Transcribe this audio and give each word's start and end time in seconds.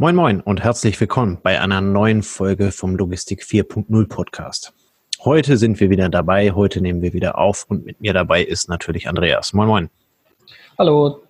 Moin 0.00 0.14
Moin 0.14 0.40
und 0.40 0.62
herzlich 0.62 1.00
willkommen 1.00 1.40
bei 1.42 1.60
einer 1.60 1.80
neuen 1.80 2.22
Folge 2.22 2.70
vom 2.70 2.94
Logistik 2.94 3.42
4.0 3.42 4.06
Podcast. 4.06 4.72
Heute 5.24 5.56
sind 5.56 5.80
wir 5.80 5.90
wieder 5.90 6.08
dabei, 6.08 6.52
heute 6.52 6.80
nehmen 6.80 7.02
wir 7.02 7.12
wieder 7.14 7.36
auf 7.36 7.66
und 7.68 7.84
mit 7.84 8.00
mir 8.00 8.12
dabei 8.12 8.44
ist 8.44 8.68
natürlich 8.68 9.08
Andreas. 9.08 9.54
Moin 9.54 9.66
Moin. 9.66 9.90
Hallo. 10.78 11.22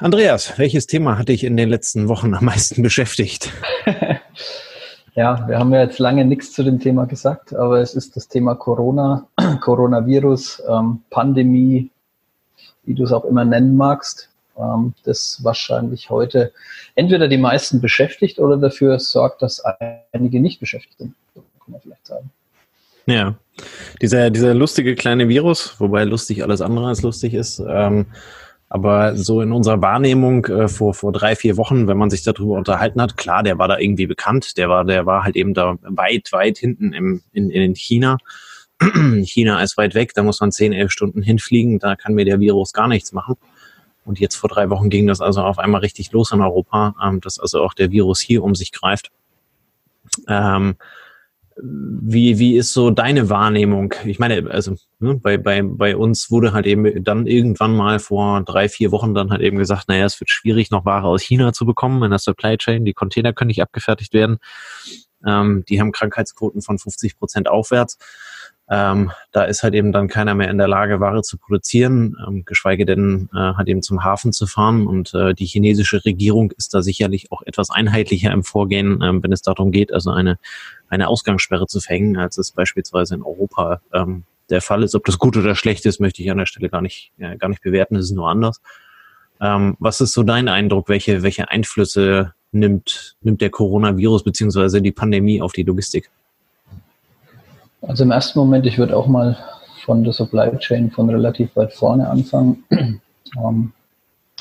Andreas, 0.00 0.58
welches 0.58 0.86
Thema 0.86 1.16
hat 1.16 1.30
dich 1.30 1.44
in 1.44 1.56
den 1.56 1.70
letzten 1.70 2.08
Wochen 2.08 2.34
am 2.34 2.44
meisten 2.44 2.82
beschäftigt? 2.82 3.54
ja, 5.14 5.48
wir 5.48 5.58
haben 5.58 5.72
ja 5.72 5.80
jetzt 5.80 5.98
lange 5.98 6.26
nichts 6.26 6.52
zu 6.52 6.62
dem 6.62 6.78
Thema 6.78 7.06
gesagt, 7.06 7.56
aber 7.56 7.80
es 7.80 7.94
ist 7.94 8.16
das 8.16 8.28
Thema 8.28 8.54
Corona, 8.54 9.26
Coronavirus, 9.62 10.62
ähm, 10.68 11.00
Pandemie, 11.08 11.90
wie 12.84 12.92
du 12.92 13.04
es 13.04 13.12
auch 13.14 13.24
immer 13.24 13.46
nennen 13.46 13.78
magst 13.78 14.28
ähm, 14.58 14.94
das 15.04 15.40
wahrscheinlich 15.42 16.10
heute 16.10 16.52
entweder 16.94 17.28
die 17.28 17.38
meisten 17.38 17.80
beschäftigt 17.80 18.38
oder 18.38 18.56
dafür 18.56 18.98
sorgt, 18.98 19.42
dass 19.42 19.62
einige 20.12 20.40
nicht 20.40 20.60
beschäftigt 20.60 20.98
sind. 20.98 21.14
Kann 21.34 21.72
man 21.72 21.80
vielleicht 21.80 22.06
sagen. 22.06 22.30
Ja, 23.06 23.38
dieser, 24.02 24.30
dieser 24.30 24.52
lustige 24.52 24.94
kleine 24.94 25.28
Virus, 25.28 25.80
wobei 25.80 26.04
lustig 26.04 26.42
alles 26.42 26.60
andere 26.60 26.88
als 26.88 27.02
lustig 27.02 27.32
ist, 27.32 27.62
ähm, 27.66 28.06
aber 28.68 29.16
so 29.16 29.40
in 29.40 29.52
unserer 29.52 29.80
Wahrnehmung 29.80 30.44
äh, 30.46 30.68
vor, 30.68 30.92
vor 30.92 31.12
drei, 31.12 31.34
vier 31.34 31.56
Wochen, 31.56 31.88
wenn 31.88 31.96
man 31.96 32.10
sich 32.10 32.22
darüber 32.22 32.56
unterhalten 32.56 33.00
hat, 33.00 33.16
klar, 33.16 33.42
der 33.42 33.58
war 33.58 33.66
da 33.66 33.78
irgendwie 33.78 34.06
bekannt, 34.06 34.58
der 34.58 34.68
war, 34.68 34.84
der 34.84 35.06
war 35.06 35.24
halt 35.24 35.36
eben 35.36 35.54
da 35.54 35.78
weit, 35.82 36.30
weit 36.32 36.58
hinten 36.58 36.92
im, 36.92 37.22
in, 37.32 37.50
in 37.50 37.74
China. 37.74 38.18
China 39.24 39.62
ist 39.62 39.78
weit 39.78 39.94
weg, 39.94 40.12
da 40.14 40.22
muss 40.22 40.40
man 40.40 40.52
zehn, 40.52 40.74
elf 40.74 40.92
Stunden 40.92 41.22
hinfliegen, 41.22 41.78
da 41.78 41.96
kann 41.96 42.14
mir 42.14 42.26
der 42.26 42.40
Virus 42.40 42.74
gar 42.74 42.88
nichts 42.88 43.12
machen. 43.12 43.36
Und 44.08 44.18
jetzt 44.18 44.36
vor 44.36 44.48
drei 44.48 44.70
Wochen 44.70 44.88
ging 44.88 45.06
das 45.06 45.20
also 45.20 45.42
auf 45.42 45.58
einmal 45.58 45.82
richtig 45.82 46.12
los 46.12 46.32
in 46.32 46.40
Europa, 46.40 46.94
ähm, 47.04 47.20
dass 47.20 47.38
also 47.38 47.62
auch 47.62 47.74
der 47.74 47.90
Virus 47.90 48.20
hier 48.20 48.42
um 48.42 48.54
sich 48.54 48.72
greift. 48.72 49.10
Ähm, 50.26 50.76
wie, 51.60 52.38
wie 52.38 52.56
ist 52.56 52.72
so 52.72 52.88
deine 52.90 53.28
Wahrnehmung? 53.28 53.92
Ich 54.06 54.18
meine, 54.18 54.50
also 54.50 54.76
ne, 54.98 55.16
bei, 55.16 55.36
bei, 55.36 55.60
bei 55.62 55.94
uns 55.94 56.30
wurde 56.30 56.54
halt 56.54 56.64
eben 56.64 57.04
dann 57.04 57.26
irgendwann 57.26 57.76
mal 57.76 57.98
vor 57.98 58.42
drei, 58.44 58.70
vier 58.70 58.92
Wochen 58.92 59.12
dann 59.12 59.30
halt 59.30 59.42
eben 59.42 59.58
gesagt, 59.58 59.88
naja, 59.88 60.06
es 60.06 60.18
wird 60.18 60.30
schwierig, 60.30 60.70
noch 60.70 60.86
Ware 60.86 61.06
aus 61.06 61.20
China 61.20 61.52
zu 61.52 61.66
bekommen 61.66 62.02
in 62.02 62.08
der 62.08 62.18
Supply 62.18 62.56
Chain. 62.56 62.86
Die 62.86 62.94
Container 62.94 63.34
können 63.34 63.48
nicht 63.48 63.60
abgefertigt 63.60 64.14
werden. 64.14 64.38
Ähm, 65.26 65.66
die 65.68 65.82
haben 65.82 65.92
Krankheitsquoten 65.92 66.62
von 66.62 66.78
50 66.78 67.18
Prozent 67.18 67.46
aufwärts. 67.50 67.98
Ähm, 68.70 69.10
da 69.32 69.44
ist 69.44 69.62
halt 69.62 69.74
eben 69.74 69.92
dann 69.92 70.08
keiner 70.08 70.34
mehr 70.34 70.50
in 70.50 70.58
der 70.58 70.68
Lage, 70.68 71.00
Ware 71.00 71.22
zu 71.22 71.38
produzieren, 71.38 72.16
ähm, 72.26 72.44
geschweige 72.44 72.84
denn 72.84 73.30
äh, 73.32 73.54
halt 73.54 73.68
eben 73.68 73.80
zum 73.80 74.04
Hafen 74.04 74.32
zu 74.32 74.46
fahren. 74.46 74.86
Und 74.86 75.14
äh, 75.14 75.32
die 75.32 75.46
chinesische 75.46 76.04
Regierung 76.04 76.52
ist 76.52 76.74
da 76.74 76.82
sicherlich 76.82 77.32
auch 77.32 77.42
etwas 77.42 77.70
einheitlicher 77.70 78.30
im 78.30 78.44
Vorgehen, 78.44 79.00
ähm, 79.02 79.22
wenn 79.22 79.32
es 79.32 79.40
darum 79.40 79.72
geht, 79.72 79.92
also 79.92 80.10
eine, 80.10 80.38
eine 80.88 81.08
Ausgangssperre 81.08 81.66
zu 81.66 81.80
verhängen, 81.80 82.18
als 82.18 82.36
es 82.36 82.50
beispielsweise 82.50 83.14
in 83.14 83.22
Europa 83.22 83.80
ähm, 83.94 84.24
der 84.50 84.60
Fall 84.60 84.82
ist. 84.82 84.94
Ob 84.94 85.04
das 85.06 85.18
gut 85.18 85.36
oder 85.36 85.54
schlecht 85.54 85.86
ist, 85.86 85.98
möchte 85.98 86.22
ich 86.22 86.30
an 86.30 86.38
der 86.38 86.46
Stelle 86.46 86.68
gar 86.68 86.82
nicht, 86.82 87.12
ja, 87.16 87.34
gar 87.36 87.48
nicht 87.48 87.62
bewerten. 87.62 87.94
Das 87.94 88.04
ist 88.04 88.12
nur 88.12 88.28
anders. 88.28 88.60
Ähm, 89.40 89.76
was 89.78 90.02
ist 90.02 90.12
so 90.12 90.22
dein 90.22 90.48
Eindruck? 90.48 90.90
Welche, 90.90 91.22
welche 91.22 91.48
Einflüsse 91.50 92.34
nimmt, 92.52 93.16
nimmt 93.22 93.40
der 93.40 93.50
Coronavirus 93.50 94.24
beziehungsweise 94.24 94.82
die 94.82 94.92
Pandemie 94.92 95.40
auf 95.40 95.52
die 95.52 95.62
Logistik? 95.62 96.10
Also 97.82 98.04
im 98.04 98.10
ersten 98.10 98.38
Moment, 98.38 98.66
ich 98.66 98.78
würde 98.78 98.96
auch 98.96 99.06
mal 99.06 99.38
von 99.84 100.04
der 100.04 100.12
Supply 100.12 100.56
Chain 100.58 100.90
von 100.90 101.08
relativ 101.08 101.54
weit 101.56 101.72
vorne 101.72 102.08
anfangen. 102.08 102.64
ähm, 102.70 103.72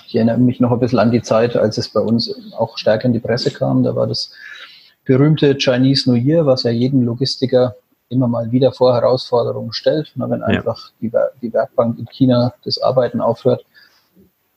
ich 0.05 0.15
erinnere 0.15 0.37
mich 0.37 0.59
noch 0.59 0.71
ein 0.71 0.79
bisschen 0.79 0.99
an 0.99 1.11
die 1.11 1.21
Zeit, 1.21 1.55
als 1.55 1.77
es 1.77 1.89
bei 1.89 1.99
uns 1.99 2.33
auch 2.57 2.77
stärker 2.77 3.05
in 3.05 3.13
die 3.13 3.19
Presse 3.19 3.51
kam. 3.51 3.83
Da 3.83 3.95
war 3.95 4.07
das 4.07 4.31
berühmte 5.05 5.55
Chinese 5.57 6.09
New 6.09 6.17
Year, 6.17 6.45
was 6.45 6.63
ja 6.63 6.71
jeden 6.71 7.03
Logistiker 7.03 7.75
immer 8.09 8.27
mal 8.27 8.51
wieder 8.51 8.71
vor 8.71 8.93
Herausforderungen 8.93 9.73
stellt, 9.73 10.11
na, 10.15 10.29
wenn 10.29 10.39
ja. 10.39 10.45
einfach 10.47 10.91
die, 11.01 11.11
die 11.41 11.53
Werkbank 11.53 11.99
in 11.99 12.05
China 12.07 12.53
das 12.63 12.81
Arbeiten 12.81 13.19
aufhört. 13.19 13.65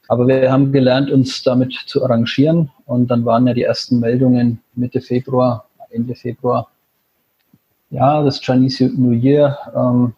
Aber 0.08 0.26
wir 0.26 0.50
haben 0.50 0.72
gelernt, 0.72 1.10
uns 1.10 1.42
damit 1.42 1.72
zu 1.86 2.04
arrangieren. 2.04 2.70
Und 2.84 3.08
dann 3.12 3.24
waren 3.24 3.46
ja 3.46 3.54
die 3.54 3.62
ersten 3.62 4.00
Meldungen 4.00 4.60
Mitte 4.74 5.00
Februar, 5.00 5.69
Ende 5.90 6.14
Februar, 6.14 6.69
ja, 7.90 8.22
das 8.22 8.40
Chinese 8.40 8.86
New 8.86 9.12
Year, 9.12 9.58
ähm, 9.74 10.14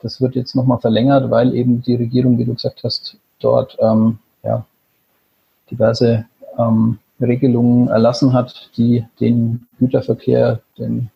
das 0.00 0.20
wird 0.20 0.34
jetzt 0.34 0.56
nochmal 0.56 0.80
verlängert, 0.80 1.30
weil 1.30 1.54
eben 1.54 1.82
die 1.82 1.94
Regierung, 1.94 2.38
wie 2.38 2.44
du 2.44 2.54
gesagt 2.54 2.82
hast, 2.82 3.16
dort 3.38 3.76
ähm, 3.80 4.18
ja, 4.42 4.64
diverse 5.70 6.24
ähm, 6.58 6.98
Regelungen 7.20 7.88
erlassen 7.88 8.32
hat, 8.32 8.70
die 8.76 9.04
den 9.20 9.66
Güterverkehr, 9.78 10.60
den 10.78 11.10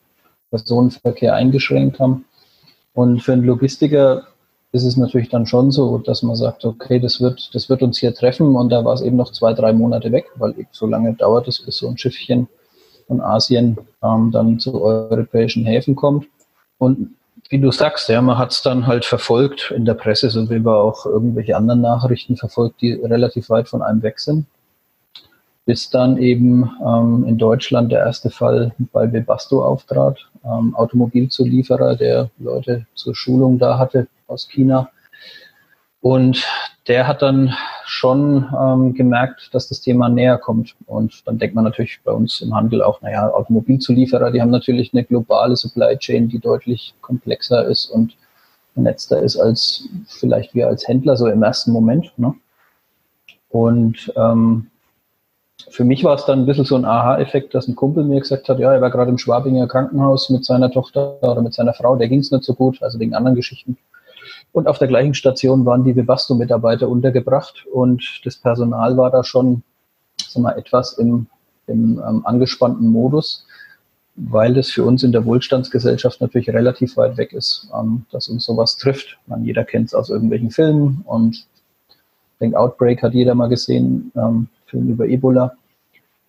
Personenverkehr 0.51 1.35
eingeschränkt 1.35 1.99
haben. 1.99 2.25
Und 2.95 3.23
für 3.23 3.33
einen 3.33 3.45
Logistiker 3.45 4.23
ist 4.73 4.85
es 4.85 4.97
natürlich 4.97 5.29
dann 5.29 5.47
schon 5.47 5.71
so, 5.71 5.99
dass 5.99 6.23
man 6.23 6.37
sagt, 6.37 6.65
okay, 6.65 7.01
das 7.01 7.21
wird, 7.21 7.55
das 7.55 7.69
wird 7.69 7.83
uns 7.83 7.99
hier 7.99 8.15
treffen 8.15 8.55
und 8.55 8.69
da 8.71 8.85
war 8.85 8.95
es 8.95 9.03
eben 9.03 9.17
noch 9.17 9.33
zwei, 9.33 9.53
drei 9.53 9.73
Monate 9.73 10.13
weg, 10.13 10.27
weil 10.37 10.53
eben 10.53 10.69
so 10.71 10.87
lange 10.87 11.15
dauert 11.15 11.49
es, 11.49 11.61
bis 11.61 11.79
so 11.79 11.89
ein 11.89 11.99
Schiffchen 11.99 12.49
von 13.07 13.21
Asien 13.21 13.79
ähm, 14.03 14.31
dann 14.33 14.59
zu 14.59 14.83
europäischen 14.83 15.65
Häfen 15.65 15.97
kommt. 15.97 16.27
Und 16.79 17.17
wie 17.49 17.59
du 17.59 17.71
sagst, 17.71 18.09
ja, 18.09 18.21
man 18.21 18.39
hat 18.39 18.53
es 18.53 18.63
dann 18.63 18.87
halt 18.87 19.05
verfolgt 19.05 19.73
in 19.75 19.85
der 19.85 19.95
Presse, 19.95 20.31
so 20.31 20.51
wie 20.51 20.59
man 20.59 20.75
auch 20.75 21.07
irgendwelche 21.07 21.57
anderen 21.57 21.81
Nachrichten 21.81 22.37
verfolgt, 22.37 22.81
die 22.81 22.93
relativ 22.93 23.51
weit 23.51 23.69
von 23.69 23.83
einem 23.83 24.03
weg 24.03 24.19
sind. 24.19 24.47
Bis 25.65 25.91
dann 25.91 26.17
eben 26.19 26.71
ähm, 26.85 27.25
in 27.27 27.39
Deutschland 27.39 27.91
der 27.91 28.01
erste 28.01 28.31
Fall 28.31 28.73
bei 28.93 29.13
Webasto 29.13 29.65
auftrat, 29.65 30.19
ähm, 30.45 30.75
Automobilzulieferer, 30.77 31.97
der 31.97 32.31
Leute 32.39 32.87
zur 32.95 33.15
Schulung 33.15 33.59
da 33.59 33.79
hatte 33.79 34.07
aus 34.29 34.49
China. 34.49 34.91
Und 36.01 36.47
der 36.89 37.09
hat 37.09 37.23
dann 37.23 37.55
schon 37.85 38.47
ähm, 38.59 38.95
gemerkt, 38.95 39.53
dass 39.53 39.69
das 39.69 39.81
Thema 39.81 40.09
näher 40.09 40.39
kommt. 40.39 40.77
Und 40.87 41.27
dann 41.27 41.39
denkt 41.39 41.55
man 41.55 41.65
natürlich 41.65 42.01
bei 42.05 42.13
uns 42.13 42.41
im 42.41 42.55
Handel 42.55 42.83
auch, 42.83 43.01
naja, 43.03 43.29
Automobilzulieferer, 43.33 44.31
die 44.31 44.41
haben 44.41 44.51
natürlich 44.51 44.93
eine 44.93 45.05
globale 45.05 45.57
Supply 45.57 45.97
Chain, 45.99 46.29
die 46.29 46.39
deutlich 46.39 46.95
komplexer 47.01 47.65
ist 47.67 47.87
und 47.87 48.17
vernetzter 48.75 49.23
ist 49.23 49.39
als 49.39 49.89
vielleicht 50.07 50.55
wir 50.55 50.69
als 50.69 50.87
Händler 50.87 51.17
so 51.17 51.27
im 51.27 51.43
ersten 51.43 51.73
Moment. 51.73 52.13
Ne? 52.19 52.35
Und 53.49 54.13
ähm, 54.17 54.71
für 55.71 55.85
mich 55.85 56.05
war 56.05 56.15
es 56.15 56.27
dann 56.27 56.41
ein 56.41 56.47
bisschen 56.47 56.67
so 56.67 56.77
ein 56.77 56.85
Aha-Effekt, 56.85 57.55
dass 57.55 57.67
ein 57.67 57.75
Kumpel 57.75 58.05
mir 58.05 58.21
gesagt 58.21 58.49
hat, 58.49 58.59
ja, 58.59 58.73
er 58.73 58.83
war 58.83 58.91
gerade 58.91 59.11
im 59.11 59.19
Schwabinger 59.19 59.67
Krankenhaus 59.67 60.29
mit 60.31 60.45
seiner 60.45 60.71
Tochter 60.71 61.19
oder 61.23 61.41
mit 61.41 61.55
seiner 61.55 61.73
Frau, 61.73 61.97
der 61.97 62.09
ging 62.09 62.21
es 62.21 62.31
nicht 62.31 62.45
so 62.45 62.55
gut, 62.55 62.83
also 62.83 63.01
wegen 63.01 63.15
anderen 63.15 63.35
Geschichten. 63.35 63.79
Und 64.57 64.69
auf 64.69 64.79
der 64.79 64.89
gleichen 64.89 65.13
Station 65.13 65.67
waren 65.67 65.85
die 65.85 65.95
Webasto-Mitarbeiter 65.95 66.89
untergebracht 66.89 67.67
und 67.71 68.23
das 68.25 68.37
Personal 68.37 68.97
war 68.97 69.11
da 69.11 69.23
schon 69.23 69.63
sag 70.17 70.43
mal, 70.43 70.57
etwas 70.57 70.95
im, 70.95 71.27
im 71.67 71.99
ähm, 71.99 72.25
angespannten 72.25 72.89
Modus, 72.89 73.47
weil 74.15 74.55
das 74.55 74.71
für 74.71 74.83
uns 74.85 75.03
in 75.03 75.13
der 75.13 75.27
Wohlstandsgesellschaft 75.27 76.23
natürlich 76.23 76.49
relativ 76.49 76.97
weit 76.97 77.19
weg 77.19 77.35
ist, 77.35 77.69
ähm, 77.79 78.07
dass 78.11 78.31
uns 78.31 78.47
sowas 78.47 78.79
trifft. 78.79 79.19
Man, 79.27 79.45
jeder 79.45 79.63
kennt 79.63 79.89
es 79.89 79.95
aus 79.95 80.09
irgendwelchen 80.09 80.51
Filmen 80.51 81.03
und 81.05 81.37
ich 81.37 82.39
denke, 82.41 82.59
Outbreak 82.59 83.03
hat 83.03 83.13
jeder 83.13 83.35
mal 83.35 83.51
gesehen, 83.51 84.11
ähm, 84.17 84.49
Film 84.65 84.89
über 84.89 85.07
Ebola. 85.07 85.53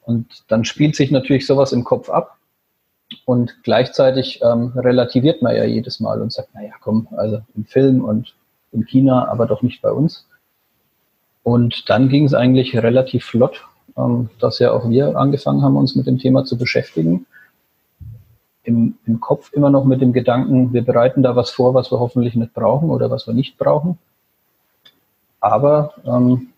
Und 0.04 0.44
dann 0.50 0.66
spielt 0.66 0.98
sich 0.98 1.12
natürlich 1.12 1.48
sowas 1.48 1.72
im 1.72 1.86
Kopf 1.86 2.10
ab. 2.10 2.37
Und 3.26 3.64
gleichzeitig 3.64 4.42
ähm, 4.42 4.74
relativiert 4.76 5.42
man 5.42 5.56
ja 5.56 5.64
jedes 5.64 6.00
Mal 6.00 6.22
und 6.22 6.34
sagt, 6.34 6.54
naja, 6.54 6.74
komm, 6.82 7.08
also 7.16 7.40
im 7.56 7.66
Film 7.66 8.04
und 8.04 8.34
in 8.72 8.86
China, 8.86 9.28
aber 9.30 9.46
doch 9.46 9.62
nicht 9.62 9.82
bei 9.82 9.92
uns. 9.92 10.28
Und 11.44 11.90
dann 11.90 12.10
ging 12.10 12.26
es 12.26 12.34
eigentlich 12.34 12.76
relativ 12.76 13.26
flott, 13.26 13.66
ähm, 13.96 14.30
dass 14.40 14.60
ja 14.60 14.72
auch 14.72 14.90
wir 14.90 15.16
angefangen 15.16 15.62
haben, 15.62 15.78
uns 15.78 15.96
mit 15.96 16.08
dem 16.08 16.20
Thema 16.20 16.44
zu 16.44 16.58
beschäftigen. 16.58 17.26
Im, 18.64 18.98
Im 19.06 19.22
Kopf 19.22 19.54
immer 19.54 19.70
noch 19.70 19.86
mit 19.86 20.02
dem 20.02 20.12
Gedanken, 20.12 20.74
wir 20.74 20.84
bereiten 20.84 21.24
da 21.24 21.38
was 21.38 21.50
vor, 21.50 21.74
was 21.74 21.90
wir 21.90 22.00
hoffentlich 22.00 22.36
nicht 22.36 22.54
brauchen 22.54 22.90
oder 22.90 23.10
was 23.10 23.26
wir 23.26 23.34
nicht 23.34 23.58
brauchen. 23.58 23.98
Aber 25.40 25.94
ähm, 26.06 26.50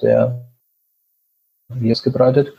der 0.00 0.40
Virus 1.68 2.02
gebreitet, 2.02 2.54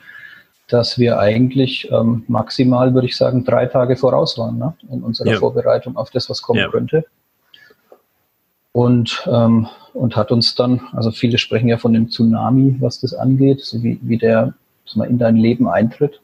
dass 0.69 0.99
wir 0.99 1.19
eigentlich 1.19 1.89
ähm, 1.91 2.23
maximal, 2.27 2.93
würde 2.93 3.07
ich 3.07 3.17
sagen, 3.17 3.43
drei 3.43 3.65
Tage 3.65 3.95
voraus 3.95 4.37
waren 4.37 4.57
ne? 4.57 4.73
in 4.91 5.01
unserer 5.01 5.31
ja. 5.31 5.37
Vorbereitung 5.37 5.97
auf 5.97 6.11
das, 6.11 6.29
was 6.29 6.41
kommen 6.41 6.59
ja. 6.59 6.69
könnte. 6.69 7.05
Und, 8.71 9.27
ähm, 9.29 9.67
und 9.93 10.15
hat 10.15 10.31
uns 10.31 10.53
dann, 10.53 10.81
also 10.93 11.09
viele 11.11 11.39
sprechen 11.39 11.67
ja 11.67 11.77
von 11.77 11.93
dem 11.93 12.09
Tsunami, 12.09 12.77
was 12.79 13.01
das 13.01 13.15
angeht, 13.15 13.61
so 13.61 13.81
wie, 13.81 13.99
wie 14.03 14.17
der 14.17 14.53
mal, 14.95 15.09
in 15.09 15.17
dein 15.17 15.35
Leben 15.35 15.67
eintritt. 15.67 16.21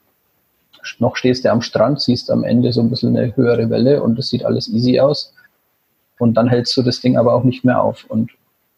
Noch 1.00 1.15
stehst 1.15 1.44
du 1.44 1.51
am 1.51 1.62
Strand, 1.62 2.01
siehst 2.01 2.30
am 2.30 2.44
Ende 2.44 2.71
so 2.71 2.81
ein 2.81 2.89
bisschen 2.89 3.18
eine 3.18 3.36
höhere 3.36 3.69
Welle 3.71 4.03
und 4.03 4.19
es 4.19 4.30
sieht 4.30 4.45
alles 4.45 4.68
easy 4.68 5.00
aus. 5.00 5.33
Und 6.19 6.36
dann 6.36 6.48
hältst 6.48 6.77
du 6.77 6.83
das 6.83 7.01
Ding 7.01 7.18
aber 7.18 7.33
auch 7.33 7.44
nicht 7.44 7.65
mehr 7.65 7.81
auf. 7.81 8.06
Und 8.07 8.31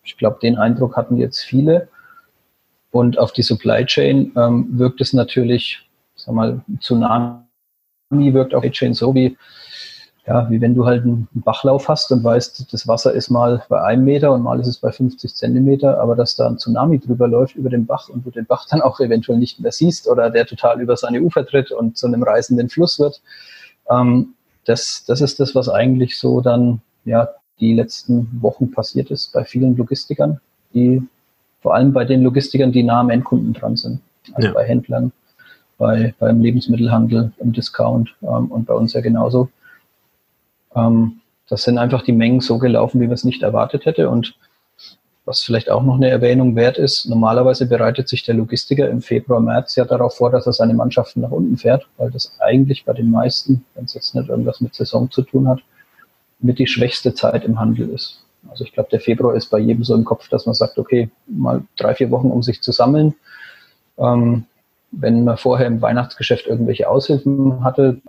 ich 0.03 0.17
glaube, 0.17 0.39
den 0.41 0.57
Eindruck 0.57 0.95
hatten 0.95 1.17
jetzt 1.17 1.41
viele. 1.41 1.89
Und 2.97 3.19
auf 3.19 3.31
die 3.31 3.43
Supply 3.43 3.85
Chain 3.85 4.31
ähm, 4.35 4.69
wirkt 4.71 5.01
es 5.01 5.13
natürlich, 5.13 5.87
sag 6.15 6.33
mal, 6.33 6.61
Tsunami 6.79 7.37
wirkt 8.09 8.55
auf 8.55 8.63
die 8.63 8.71
Chain 8.71 8.95
so 8.95 9.13
wie, 9.13 9.37
ja, 10.25 10.49
wie 10.49 10.59
wenn 10.61 10.73
du 10.73 10.83
halt 10.87 11.03
einen 11.03 11.27
Bachlauf 11.31 11.89
hast 11.89 12.11
und 12.11 12.23
weißt, 12.23 12.73
das 12.73 12.87
Wasser 12.87 13.13
ist 13.13 13.29
mal 13.29 13.63
bei 13.69 13.83
einem 13.83 14.03
Meter 14.03 14.33
und 14.33 14.41
mal 14.41 14.59
ist 14.59 14.65
es 14.65 14.79
bei 14.79 14.91
50 14.91 15.35
Zentimeter, 15.35 16.01
aber 16.01 16.15
dass 16.15 16.35
da 16.35 16.47
ein 16.47 16.57
Tsunami 16.57 16.97
drüber 16.97 17.27
läuft 17.27 17.55
über 17.55 17.69
den 17.69 17.85
Bach 17.85 18.09
und 18.09 18.25
du 18.25 18.31
den 18.31 18.47
Bach 18.47 18.65
dann 18.67 18.81
auch 18.81 18.99
eventuell 18.99 19.37
nicht 19.37 19.59
mehr 19.59 19.71
siehst 19.71 20.07
oder 20.07 20.31
der 20.31 20.47
total 20.47 20.81
über 20.81 20.97
seine 20.97 21.21
Ufer 21.21 21.45
tritt 21.45 21.71
und 21.71 21.99
zu 21.99 22.07
einem 22.07 22.23
reißenden 22.23 22.67
Fluss 22.67 22.97
wird, 22.97 23.21
ähm, 23.91 24.33
das, 24.65 25.03
das 25.05 25.21
ist 25.21 25.39
das, 25.39 25.53
was 25.53 25.69
eigentlich 25.69 26.17
so 26.17 26.41
dann, 26.41 26.81
ja, 27.05 27.29
die 27.59 27.75
letzten 27.75 28.41
Wochen 28.41 28.71
passiert 28.71 29.11
ist 29.11 29.33
bei 29.33 29.45
vielen 29.45 29.77
Logistikern, 29.77 30.39
die 30.73 31.07
vor 31.61 31.75
allem 31.75 31.93
bei 31.93 32.05
den 32.05 32.23
Logistikern, 32.23 32.71
die 32.71 32.83
nah 32.83 32.99
am 32.99 33.09
Endkunden 33.09 33.53
dran 33.53 33.75
sind, 33.75 33.99
also 34.33 34.49
ja. 34.49 34.53
bei 34.53 34.65
Händlern, 34.65 35.11
bei, 35.77 36.13
beim 36.19 36.41
Lebensmittelhandel, 36.41 37.31
im 37.39 37.53
Discount 37.53 38.15
ähm, 38.21 38.47
und 38.47 38.65
bei 38.65 38.73
uns 38.73 38.93
ja 38.93 39.01
genauso. 39.01 39.49
Ähm, 40.75 41.21
das 41.49 41.63
sind 41.63 41.77
einfach 41.77 42.01
die 42.01 42.13
Mengen 42.13 42.41
so 42.41 42.57
gelaufen, 42.57 42.99
wie 42.99 43.05
man 43.05 43.13
es 43.13 43.23
nicht 43.23 43.41
erwartet 43.41 43.85
hätte. 43.85 44.09
Und 44.09 44.35
was 45.25 45.41
vielleicht 45.41 45.69
auch 45.69 45.83
noch 45.83 45.95
eine 45.95 46.09
Erwähnung 46.09 46.55
wert 46.55 46.77
ist, 46.77 47.05
normalerweise 47.05 47.65
bereitet 47.65 48.07
sich 48.07 48.23
der 48.23 48.35
Logistiker 48.35 48.89
im 48.89 49.01
Februar, 49.01 49.39
März 49.39 49.75
ja 49.75 49.85
darauf 49.85 50.15
vor, 50.15 50.31
dass 50.31 50.45
er 50.45 50.53
seine 50.53 50.73
Mannschaften 50.73 51.21
nach 51.21 51.31
unten 51.31 51.57
fährt, 51.57 51.87
weil 51.97 52.11
das 52.11 52.33
eigentlich 52.39 52.85
bei 52.85 52.93
den 52.93 53.11
meisten, 53.11 53.65
wenn 53.75 53.85
es 53.85 53.93
jetzt 53.93 54.15
nicht 54.15 54.29
irgendwas 54.29 54.61
mit 54.61 54.73
Saison 54.73 55.11
zu 55.11 55.23
tun 55.23 55.47
hat, 55.47 55.59
mit 56.39 56.59
die 56.59 56.67
schwächste 56.67 57.13
Zeit 57.13 57.43
im 57.43 57.59
Handel 57.59 57.89
ist. 57.89 58.23
Also 58.49 58.63
ich 58.63 58.73
glaube, 58.73 58.89
der 58.89 58.99
Februar 58.99 59.35
ist 59.35 59.47
bei 59.47 59.59
jedem 59.59 59.83
so 59.83 59.95
im 59.95 60.05
Kopf, 60.05 60.29
dass 60.29 60.45
man 60.45 60.55
sagt, 60.55 60.77
okay, 60.77 61.09
mal 61.27 61.63
drei, 61.75 61.95
vier 61.95 62.11
Wochen, 62.11 62.31
um 62.31 62.43
sich 62.43 62.61
zu 62.61 62.71
sammeln. 62.71 63.15
Ähm, 63.97 64.45
wenn 64.91 65.23
man 65.23 65.37
vorher 65.37 65.67
im 65.67 65.81
Weihnachtsgeschäft 65.81 66.47
irgendwelche 66.47 66.89
Aushilfen 66.89 67.63
hatte, 67.63 68.01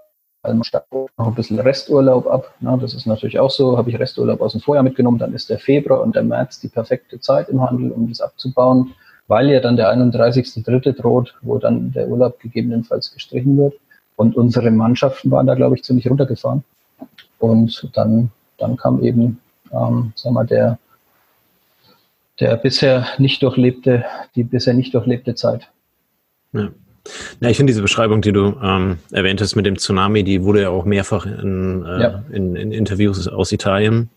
man 0.42 0.64
stappt 0.64 0.92
noch 0.92 1.26
ein 1.26 1.34
bisschen 1.34 1.58
Resturlaub 1.58 2.26
ab. 2.26 2.54
Na, 2.60 2.76
das 2.76 2.94
ist 2.94 3.06
natürlich 3.06 3.38
auch 3.38 3.50
so. 3.50 3.76
Habe 3.76 3.90
ich 3.90 3.98
Resturlaub 3.98 4.40
aus 4.40 4.52
dem 4.52 4.60
Vorjahr 4.60 4.84
mitgenommen, 4.84 5.18
dann 5.18 5.34
ist 5.34 5.50
der 5.50 5.58
Februar 5.58 6.02
und 6.02 6.14
der 6.14 6.22
März 6.22 6.60
die 6.60 6.68
perfekte 6.68 7.20
Zeit 7.20 7.48
im 7.48 7.60
Handel, 7.60 7.90
um 7.90 8.08
das 8.08 8.20
abzubauen, 8.20 8.94
weil 9.26 9.50
ja 9.50 9.60
dann 9.60 9.76
der 9.76 9.92
31.3. 9.92 10.92
droht, 10.92 11.34
wo 11.42 11.58
dann 11.58 11.92
der 11.92 12.08
Urlaub 12.08 12.38
gegebenenfalls 12.40 13.12
gestrichen 13.12 13.56
wird. 13.58 13.74
Und 14.16 14.36
unsere 14.36 14.70
Mannschaften 14.70 15.30
waren 15.30 15.46
da, 15.46 15.54
glaube 15.54 15.76
ich, 15.76 15.84
ziemlich 15.84 16.08
runtergefahren. 16.08 16.64
Und 17.38 17.88
dann, 17.94 18.30
dann 18.58 18.76
kam 18.76 19.02
eben, 19.02 19.38
ähm, 19.72 20.12
sagen 20.14 20.34
wir, 20.34 20.44
der, 20.44 20.78
der 22.40 22.56
bisher 22.56 23.06
nicht 23.18 23.42
durchlebte, 23.42 24.04
die 24.34 24.44
bisher 24.44 24.74
nicht 24.74 24.94
durchlebte 24.94 25.34
Zeit. 25.34 25.68
Ja. 26.52 26.68
Ja, 27.40 27.48
ich 27.48 27.56
finde 27.56 27.70
diese 27.70 27.80
Beschreibung, 27.80 28.20
die 28.20 28.32
du 28.32 28.54
ähm, 28.62 28.98
erwähnt 29.12 29.40
hast 29.40 29.56
mit 29.56 29.64
dem 29.64 29.78
Tsunami, 29.78 30.24
die 30.24 30.44
wurde 30.44 30.62
ja 30.62 30.68
auch 30.68 30.84
mehrfach 30.84 31.24
in, 31.24 31.84
äh, 31.86 32.02
ja. 32.02 32.24
in, 32.30 32.54
in 32.54 32.70
Interviews 32.70 33.26
aus 33.28 33.50
Italien 33.50 34.10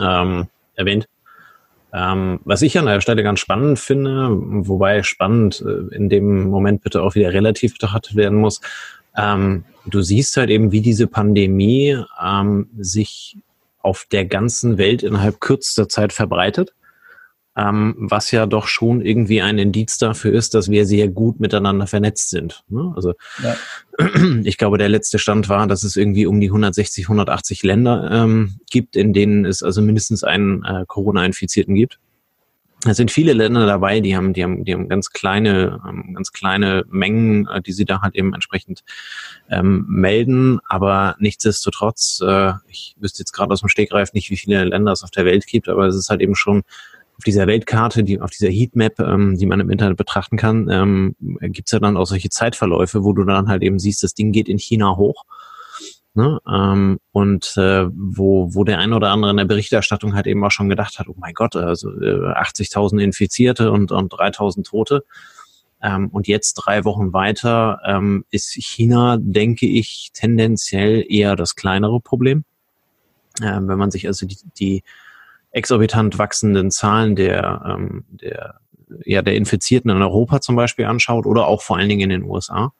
ähm, 0.00 0.48
erwähnt. 0.74 1.06
Ähm, 1.92 2.40
was 2.44 2.62
ich 2.62 2.78
an 2.78 2.86
der 2.86 3.00
Stelle 3.00 3.22
ganz 3.22 3.40
spannend 3.40 3.78
finde, 3.78 4.28
wobei 4.30 5.02
spannend 5.02 5.64
äh, 5.66 5.94
in 5.94 6.08
dem 6.08 6.48
Moment 6.48 6.82
bitte 6.82 7.02
auch 7.02 7.14
wieder 7.14 7.32
relativ 7.32 7.74
betrachtet 7.74 8.16
werden 8.16 8.38
muss, 8.38 8.60
ähm, 9.16 9.64
du 9.86 10.00
siehst 10.02 10.36
halt 10.36 10.50
eben, 10.50 10.72
wie 10.72 10.80
diese 10.80 11.06
Pandemie 11.06 11.98
ähm, 12.24 12.68
sich 12.78 13.36
auf 13.80 14.06
der 14.10 14.24
ganzen 14.24 14.78
Welt 14.78 15.02
innerhalb 15.02 15.40
kürzester 15.40 15.88
Zeit 15.88 16.12
verbreitet 16.12 16.72
ähm, 17.56 17.94
was 17.98 18.30
ja 18.30 18.46
doch 18.46 18.66
schon 18.66 19.00
irgendwie 19.00 19.42
ein 19.42 19.58
Indiz 19.58 19.98
dafür 19.98 20.32
ist, 20.32 20.54
dass 20.54 20.70
wir 20.70 20.86
sehr 20.86 21.08
gut 21.08 21.40
miteinander 21.40 21.86
vernetzt 21.86 22.30
sind. 22.30 22.62
Ne? 22.68 22.92
Also 22.94 23.14
ja. 23.42 23.56
ich 24.44 24.56
glaube, 24.56 24.78
der 24.78 24.88
letzte 24.88 25.18
Stand 25.18 25.48
war, 25.48 25.66
dass 25.66 25.82
es 25.82 25.96
irgendwie 25.96 26.26
um 26.26 26.40
die 26.40 26.48
160, 26.48 27.04
180 27.06 27.62
Länder 27.62 28.08
ähm, 28.12 28.60
gibt, 28.70 28.96
in 28.96 29.12
denen 29.12 29.44
es 29.44 29.62
also 29.62 29.82
mindestens 29.82 30.22
einen 30.22 30.64
äh, 30.64 30.84
Corona-Infizierten 30.86 31.74
gibt. 31.74 31.98
Es 32.86 32.96
sind 32.96 33.10
viele 33.10 33.34
Länder 33.34 33.66
dabei, 33.66 34.00
die 34.00 34.16
haben, 34.16 34.32
die 34.32 34.42
haben, 34.42 34.64
die 34.64 34.72
haben 34.72 34.88
ganz 34.88 35.10
kleine, 35.10 35.80
ähm, 35.86 36.14
ganz 36.14 36.32
kleine 36.32 36.84
Mengen, 36.88 37.46
äh, 37.48 37.60
die 37.60 37.72
sie 37.72 37.84
da 37.84 38.00
halt 38.00 38.14
eben 38.14 38.32
entsprechend 38.32 38.84
ähm, 39.50 39.84
melden. 39.86 40.60
Aber 40.66 41.16
nichtsdestotrotz, 41.18 42.22
äh, 42.26 42.52
ich 42.68 42.96
wüsste 42.98 43.20
jetzt 43.20 43.32
gerade 43.32 43.52
aus 43.52 43.60
dem 43.60 43.68
Stegreif 43.68 44.14
nicht, 44.14 44.30
wie 44.30 44.36
viele 44.38 44.64
Länder 44.64 44.92
es 44.92 45.02
auf 45.02 45.10
der 45.10 45.26
Welt 45.26 45.46
gibt, 45.46 45.68
aber 45.68 45.88
es 45.88 45.94
ist 45.94 46.08
halt 46.08 46.22
eben 46.22 46.34
schon 46.34 46.62
auf 47.18 47.24
dieser 47.24 47.46
Weltkarte, 47.46 48.02
die 48.02 48.18
auf 48.18 48.30
dieser 48.30 48.48
Heatmap, 48.48 48.98
ähm, 48.98 49.36
die 49.36 49.44
man 49.44 49.60
im 49.60 49.68
Internet 49.68 49.98
betrachten 49.98 50.38
kann, 50.38 50.70
ähm, 50.70 51.16
gibt 51.42 51.70
ja 51.70 51.78
dann 51.78 51.98
auch 51.98 52.06
solche 52.06 52.30
Zeitverläufe, 52.30 53.04
wo 53.04 53.12
du 53.12 53.24
dann 53.24 53.48
halt 53.48 53.62
eben 53.62 53.78
siehst, 53.78 54.02
das 54.02 54.14
Ding 54.14 54.32
geht 54.32 54.48
in 54.48 54.58
China 54.58 54.96
hoch. 54.96 55.26
Ne? 56.14 56.40
Ähm, 56.46 56.98
und 57.12 57.56
äh, 57.56 57.86
wo, 57.92 58.52
wo 58.52 58.64
der 58.64 58.78
ein 58.78 58.92
oder 58.92 59.10
andere 59.10 59.30
in 59.30 59.36
der 59.36 59.44
Berichterstattung 59.44 60.14
halt 60.14 60.26
eben 60.26 60.44
auch 60.44 60.50
schon 60.50 60.68
gedacht 60.68 60.98
hat, 60.98 61.08
oh 61.08 61.14
mein 61.16 61.34
Gott, 61.34 61.54
also 61.54 61.90
äh, 62.00 62.32
80.000 62.34 63.00
Infizierte 63.00 63.70
und, 63.70 63.92
und 63.92 64.12
3.000 64.12 64.64
Tote. 64.64 65.04
Ähm, 65.82 66.08
und 66.08 66.26
jetzt 66.26 66.54
drei 66.54 66.84
Wochen 66.84 67.12
weiter 67.12 67.80
ähm, 67.86 68.24
ist 68.30 68.52
China, 68.52 69.18
denke 69.20 69.66
ich, 69.66 70.10
tendenziell 70.12 71.04
eher 71.08 71.36
das 71.36 71.54
kleinere 71.54 72.00
Problem. 72.00 72.44
Ähm, 73.40 73.68
wenn 73.68 73.78
man 73.78 73.90
sich 73.90 74.06
also 74.06 74.26
die, 74.26 74.36
die 74.58 74.82
exorbitant 75.52 76.18
wachsenden 76.18 76.70
Zahlen 76.70 77.16
der, 77.16 77.62
ähm, 77.66 78.04
der, 78.10 78.60
ja, 79.04 79.22
der 79.22 79.36
Infizierten 79.36 79.90
in 79.90 80.02
Europa 80.02 80.40
zum 80.40 80.56
Beispiel 80.56 80.84
anschaut 80.86 81.24
oder 81.24 81.46
auch 81.46 81.62
vor 81.62 81.78
allen 81.78 81.88
Dingen 81.88 82.10
in 82.10 82.20
den 82.20 82.28
USA, 82.28 82.72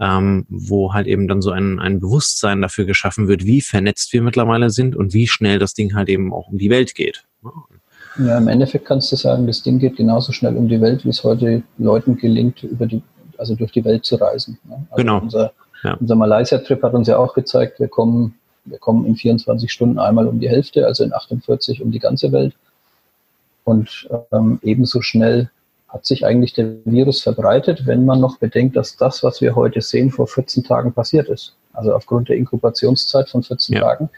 ähm, 0.00 0.46
wo 0.48 0.94
halt 0.94 1.06
eben 1.06 1.28
dann 1.28 1.42
so 1.42 1.50
ein, 1.50 1.78
ein 1.78 2.00
Bewusstsein 2.00 2.62
dafür 2.62 2.84
geschaffen 2.84 3.28
wird, 3.28 3.44
wie 3.44 3.60
vernetzt 3.60 4.12
wir 4.12 4.22
mittlerweile 4.22 4.70
sind 4.70 4.96
und 4.96 5.12
wie 5.14 5.26
schnell 5.26 5.58
das 5.58 5.74
Ding 5.74 5.94
halt 5.94 6.08
eben 6.08 6.32
auch 6.32 6.48
um 6.48 6.58
die 6.58 6.70
Welt 6.70 6.94
geht. 6.94 7.24
Ja, 8.18 8.38
im 8.38 8.48
Endeffekt 8.48 8.84
kannst 8.84 9.10
du 9.12 9.16
sagen, 9.16 9.46
das 9.46 9.62
Ding 9.62 9.78
geht 9.78 9.96
genauso 9.96 10.32
schnell 10.32 10.56
um 10.56 10.68
die 10.68 10.80
Welt, 10.80 11.04
wie 11.04 11.10
es 11.10 11.22
heute 11.24 11.62
Leuten 11.78 12.16
gelingt, 12.16 12.62
über 12.62 12.86
die, 12.86 13.02
also 13.36 13.54
durch 13.54 13.72
die 13.72 13.84
Welt 13.84 14.04
zu 14.04 14.16
reisen. 14.16 14.58
Also 14.90 14.96
genau. 14.96 15.20
Unser, 15.20 15.52
ja. 15.82 15.94
unser 15.94 16.14
Malaysia-Trip 16.14 16.82
hat 16.82 16.94
uns 16.94 17.08
ja 17.08 17.16
auch 17.16 17.34
gezeigt, 17.34 17.78
wir 17.80 17.88
kommen 17.88 18.34
wir 18.70 18.78
kommen 18.78 19.06
in 19.06 19.16
24 19.16 19.72
Stunden 19.72 19.98
einmal 19.98 20.26
um 20.26 20.40
die 20.40 20.48
Hälfte, 20.48 20.86
also 20.86 21.04
in 21.04 21.12
48 21.12 21.82
um 21.82 21.90
die 21.90 21.98
ganze 21.98 22.32
Welt. 22.32 22.54
Und 23.64 24.08
ähm, 24.32 24.58
ebenso 24.62 25.02
schnell 25.02 25.50
hat 25.88 26.04
sich 26.04 26.24
eigentlich 26.26 26.52
der 26.52 26.76
Virus 26.84 27.22
verbreitet, 27.22 27.86
wenn 27.86 28.04
man 28.04 28.20
noch 28.20 28.38
bedenkt, 28.38 28.76
dass 28.76 28.96
das, 28.96 29.22
was 29.22 29.40
wir 29.40 29.56
heute 29.56 29.80
sehen, 29.80 30.10
vor 30.10 30.26
14 30.26 30.64
Tagen 30.64 30.92
passiert 30.92 31.28
ist. 31.28 31.56
Also 31.72 31.94
aufgrund 31.94 32.28
der 32.28 32.36
Inkubationszeit 32.36 33.28
von 33.30 33.42
14 33.42 33.76
ja. 33.76 33.82
Tagen 33.82 34.10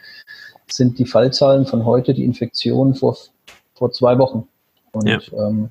sind 0.66 0.98
die 0.98 1.06
Fallzahlen 1.06 1.66
von 1.66 1.84
heute 1.84 2.14
die 2.14 2.24
Infektionen 2.24 2.94
vor, 2.94 3.16
vor 3.74 3.92
zwei 3.92 4.18
Wochen. 4.18 4.48
Und 4.92 5.06
ja. 5.06 5.20
ähm, 5.32 5.70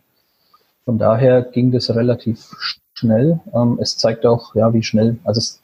von 0.86 0.98
daher 0.98 1.42
ging 1.42 1.72
das 1.72 1.94
relativ 1.94 2.50
schnell. 2.94 3.40
Ähm, 3.54 3.78
es 3.82 3.98
zeigt 3.98 4.26
auch, 4.26 4.56
ja, 4.56 4.74
wie 4.74 4.84
schnell, 4.84 5.18
also 5.24 5.40
es, 5.40 5.62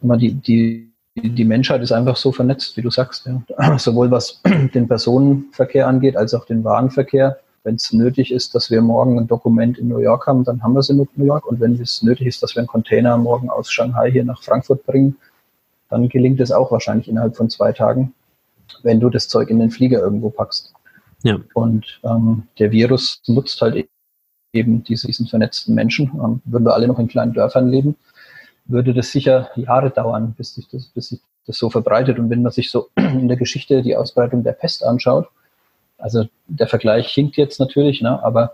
immer 0.00 0.16
die, 0.16 0.34
die 0.34 0.92
die 1.16 1.44
Menschheit 1.44 1.82
ist 1.82 1.92
einfach 1.92 2.16
so 2.16 2.32
vernetzt, 2.32 2.76
wie 2.76 2.82
du 2.82 2.90
sagst. 2.90 3.26
Ja. 3.26 3.78
Sowohl 3.78 4.10
was 4.10 4.40
den 4.74 4.86
Personenverkehr 4.88 5.86
angeht, 5.86 6.16
als 6.16 6.34
auch 6.34 6.44
den 6.44 6.64
Warenverkehr. 6.64 7.38
Wenn 7.66 7.74
es 7.74 7.92
nötig 7.92 8.30
ist, 8.30 8.54
dass 8.54 8.70
wir 8.70 8.80
morgen 8.80 9.18
ein 9.18 9.26
Dokument 9.26 9.76
in 9.76 9.88
New 9.88 9.98
York 9.98 10.28
haben, 10.28 10.44
dann 10.44 10.62
haben 10.62 10.74
wir 10.74 10.78
es 10.78 10.88
in 10.88 10.98
New 10.98 11.24
York. 11.24 11.46
Und 11.46 11.58
wenn 11.58 11.74
es 11.80 12.00
nötig 12.00 12.28
ist, 12.28 12.40
dass 12.40 12.54
wir 12.54 12.60
einen 12.60 12.68
Container 12.68 13.18
morgen 13.18 13.50
aus 13.50 13.72
Shanghai 13.72 14.08
hier 14.08 14.24
nach 14.24 14.40
Frankfurt 14.40 14.86
bringen, 14.86 15.16
dann 15.90 16.08
gelingt 16.08 16.38
es 16.38 16.52
auch 16.52 16.70
wahrscheinlich 16.70 17.08
innerhalb 17.08 17.36
von 17.36 17.50
zwei 17.50 17.72
Tagen, 17.72 18.14
wenn 18.84 19.00
du 19.00 19.10
das 19.10 19.26
Zeug 19.26 19.50
in 19.50 19.58
den 19.58 19.72
Flieger 19.72 19.98
irgendwo 19.98 20.30
packst. 20.30 20.74
Ja. 21.24 21.40
Und 21.54 22.00
ähm, 22.04 22.44
der 22.60 22.70
Virus 22.70 23.20
nutzt 23.26 23.60
halt 23.60 23.88
eben 24.52 24.84
diesen 24.84 25.26
vernetzten 25.26 25.74
Menschen. 25.74 26.12
Ähm, 26.22 26.42
würden 26.44 26.66
wir 26.66 26.72
alle 26.74 26.86
noch 26.86 27.00
in 27.00 27.08
kleinen 27.08 27.32
Dörfern 27.32 27.68
leben, 27.68 27.96
würde 28.66 28.94
das 28.94 29.10
sicher 29.10 29.50
Jahre 29.56 29.90
dauern, 29.90 30.36
bis 30.38 30.54
sich 30.54 30.68
das, 30.68 30.86
bis 30.86 31.08
sich 31.08 31.20
das 31.48 31.58
so 31.58 31.68
verbreitet. 31.68 32.20
Und 32.20 32.30
wenn 32.30 32.42
man 32.42 32.52
sich 32.52 32.70
so 32.70 32.90
in 32.94 33.26
der 33.26 33.36
Geschichte 33.36 33.82
die 33.82 33.96
Ausbreitung 33.96 34.44
der 34.44 34.52
Pest 34.52 34.84
anschaut, 34.84 35.26
also 35.98 36.24
der 36.46 36.66
Vergleich 36.66 37.08
hinkt 37.08 37.36
jetzt 37.36 37.60
natürlich, 37.60 38.02
ne, 38.02 38.22
aber 38.22 38.52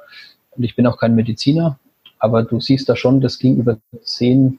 und 0.57 0.65
ich 0.65 0.77
bin 0.77 0.87
auch 0.87 0.99
kein 0.99 1.15
Mediziner, 1.15 1.79
aber 2.19 2.43
du 2.43 2.61
siehst 2.61 2.89
da 2.89 2.97
schon, 2.97 3.21
das 3.21 3.39
ging 3.39 3.57
über 3.57 3.79
zehn, 4.03 4.59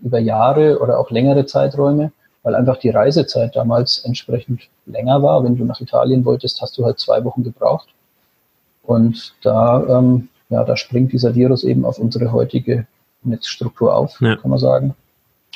über 0.00 0.18
Jahre 0.18 0.80
oder 0.80 0.98
auch 0.98 1.10
längere 1.10 1.44
Zeiträume, 1.46 2.12
weil 2.42 2.54
einfach 2.54 2.76
die 2.78 2.90
Reisezeit 2.90 3.56
damals 3.56 3.98
entsprechend 4.04 4.68
länger 4.86 5.22
war. 5.22 5.44
Wenn 5.44 5.56
du 5.56 5.64
nach 5.64 5.80
Italien 5.80 6.24
wolltest, 6.24 6.60
hast 6.62 6.78
du 6.78 6.84
halt 6.84 6.98
zwei 6.98 7.24
Wochen 7.24 7.42
gebraucht. 7.42 7.88
Und 8.82 9.34
da, 9.42 9.82
ähm, 9.98 10.28
ja, 10.50 10.62
da 10.64 10.76
springt 10.76 11.12
dieser 11.12 11.34
Virus 11.34 11.64
eben 11.64 11.84
auf 11.84 11.98
unsere 11.98 12.32
heutige 12.32 12.86
Netzstruktur 13.22 13.94
auf, 13.94 14.20
ja. 14.20 14.36
kann 14.36 14.50
man 14.50 14.58
sagen. 14.58 14.94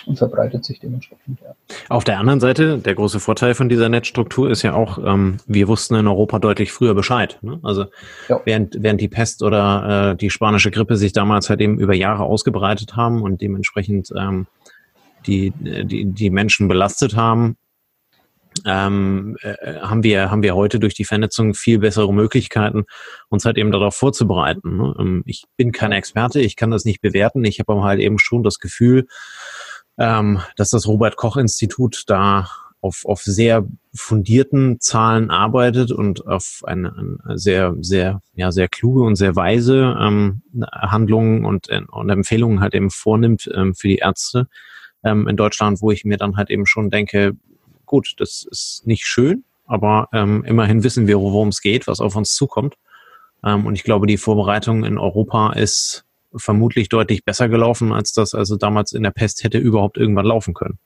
Und 0.06 0.16
verbreitet 0.16 0.64
sich 0.64 0.80
dementsprechend. 0.80 1.40
Ja. 1.40 1.54
Auf 1.88 2.04
der 2.04 2.18
anderen 2.18 2.40
Seite, 2.40 2.78
der 2.78 2.94
große 2.94 3.20
Vorteil 3.20 3.54
von 3.54 3.68
dieser 3.68 3.88
Netzstruktur 3.88 4.50
ist 4.50 4.62
ja 4.62 4.74
auch, 4.74 4.98
ähm, 4.98 5.38
wir 5.46 5.68
wussten 5.68 5.94
in 5.94 6.06
Europa 6.06 6.38
deutlich 6.38 6.72
früher 6.72 6.94
Bescheid. 6.94 7.38
Ne? 7.42 7.58
Also 7.62 7.86
ja. 8.28 8.40
während, 8.44 8.82
während 8.82 9.00
die 9.00 9.08
Pest 9.08 9.42
oder 9.42 10.12
äh, 10.12 10.16
die 10.16 10.30
spanische 10.30 10.70
Grippe 10.70 10.96
sich 10.96 11.12
damals 11.12 11.50
halt 11.50 11.60
eben 11.60 11.78
über 11.78 11.94
Jahre 11.94 12.24
ausgebreitet 12.24 12.96
haben 12.96 13.22
und 13.22 13.40
dementsprechend 13.40 14.10
ähm, 14.16 14.46
die, 15.26 15.52
die, 15.56 16.06
die 16.06 16.30
Menschen 16.30 16.68
belastet 16.68 17.16
haben, 17.16 17.56
ähm, 18.64 19.36
äh, 19.42 19.80
haben 19.80 20.02
wir 20.02 20.30
haben 20.30 20.42
wir 20.42 20.54
heute 20.54 20.80
durch 20.80 20.94
die 20.94 21.04
Vernetzung 21.04 21.54
viel 21.54 21.78
bessere 21.78 22.12
Möglichkeiten, 22.12 22.84
uns 23.28 23.44
halt 23.44 23.58
eben 23.58 23.70
darauf 23.70 23.94
vorzubereiten. 23.94 24.76
Ne? 24.76 24.94
Ähm, 24.98 25.22
ich 25.26 25.44
bin 25.56 25.72
kein 25.72 25.92
Experte, 25.92 26.40
ich 26.40 26.56
kann 26.56 26.70
das 26.70 26.84
nicht 26.84 27.00
bewerten. 27.00 27.44
Ich 27.44 27.60
habe 27.60 27.72
aber 27.72 27.84
halt 27.84 28.00
eben 28.00 28.18
schon 28.18 28.42
das 28.42 28.58
Gefühl, 28.58 29.06
ähm, 29.98 30.40
dass 30.56 30.70
das 30.70 30.86
Robert 30.86 31.16
Koch 31.16 31.36
Institut 31.36 32.04
da 32.06 32.48
auf, 32.80 33.04
auf 33.04 33.22
sehr 33.22 33.66
fundierten 33.92 34.80
Zahlen 34.80 35.30
arbeitet 35.30 35.90
und 35.90 36.26
auf 36.26 36.62
eine, 36.64 36.94
eine 36.96 37.38
sehr, 37.38 37.74
sehr, 37.80 38.22
ja, 38.34 38.52
sehr 38.52 38.68
kluge 38.68 39.02
und 39.02 39.16
sehr 39.16 39.34
weise 39.34 39.96
ähm, 40.00 40.42
Handlungen 40.72 41.44
und, 41.44 41.68
und 41.88 42.10
Empfehlungen 42.10 42.60
halt 42.60 42.74
eben 42.74 42.90
vornimmt 42.90 43.50
ähm, 43.52 43.74
für 43.74 43.88
die 43.88 43.96
Ärzte 43.96 44.48
ähm, 45.02 45.26
in 45.26 45.36
Deutschland, 45.36 45.82
wo 45.82 45.90
ich 45.90 46.04
mir 46.04 46.16
dann 46.16 46.36
halt 46.36 46.50
eben 46.50 46.66
schon 46.66 46.90
denke, 46.90 47.36
gut, 47.84 48.14
das 48.18 48.46
ist 48.48 48.82
nicht 48.86 49.06
schön, 49.06 49.44
aber 49.66 50.08
ähm, 50.12 50.44
immerhin 50.44 50.84
wissen 50.84 51.08
wir, 51.08 51.18
worum 51.18 51.48
es 51.48 51.60
geht, 51.60 51.88
was 51.88 52.00
auf 52.00 52.14
uns 52.14 52.34
zukommt. 52.34 52.76
Ähm, 53.44 53.66
und 53.66 53.74
ich 53.74 53.82
glaube, 53.82 54.06
die 54.06 54.18
Vorbereitung 54.18 54.84
in 54.84 54.98
Europa 54.98 55.52
ist 55.54 56.04
vermutlich 56.34 56.88
deutlich 56.88 57.24
besser 57.24 57.48
gelaufen, 57.48 57.92
als 57.92 58.12
das 58.12 58.34
also 58.34 58.56
damals 58.56 58.92
in 58.92 59.02
der 59.02 59.10
Pest 59.10 59.44
hätte 59.44 59.58
überhaupt 59.58 59.96
irgendwann 59.96 60.26
laufen 60.26 60.54
können. 60.54 60.78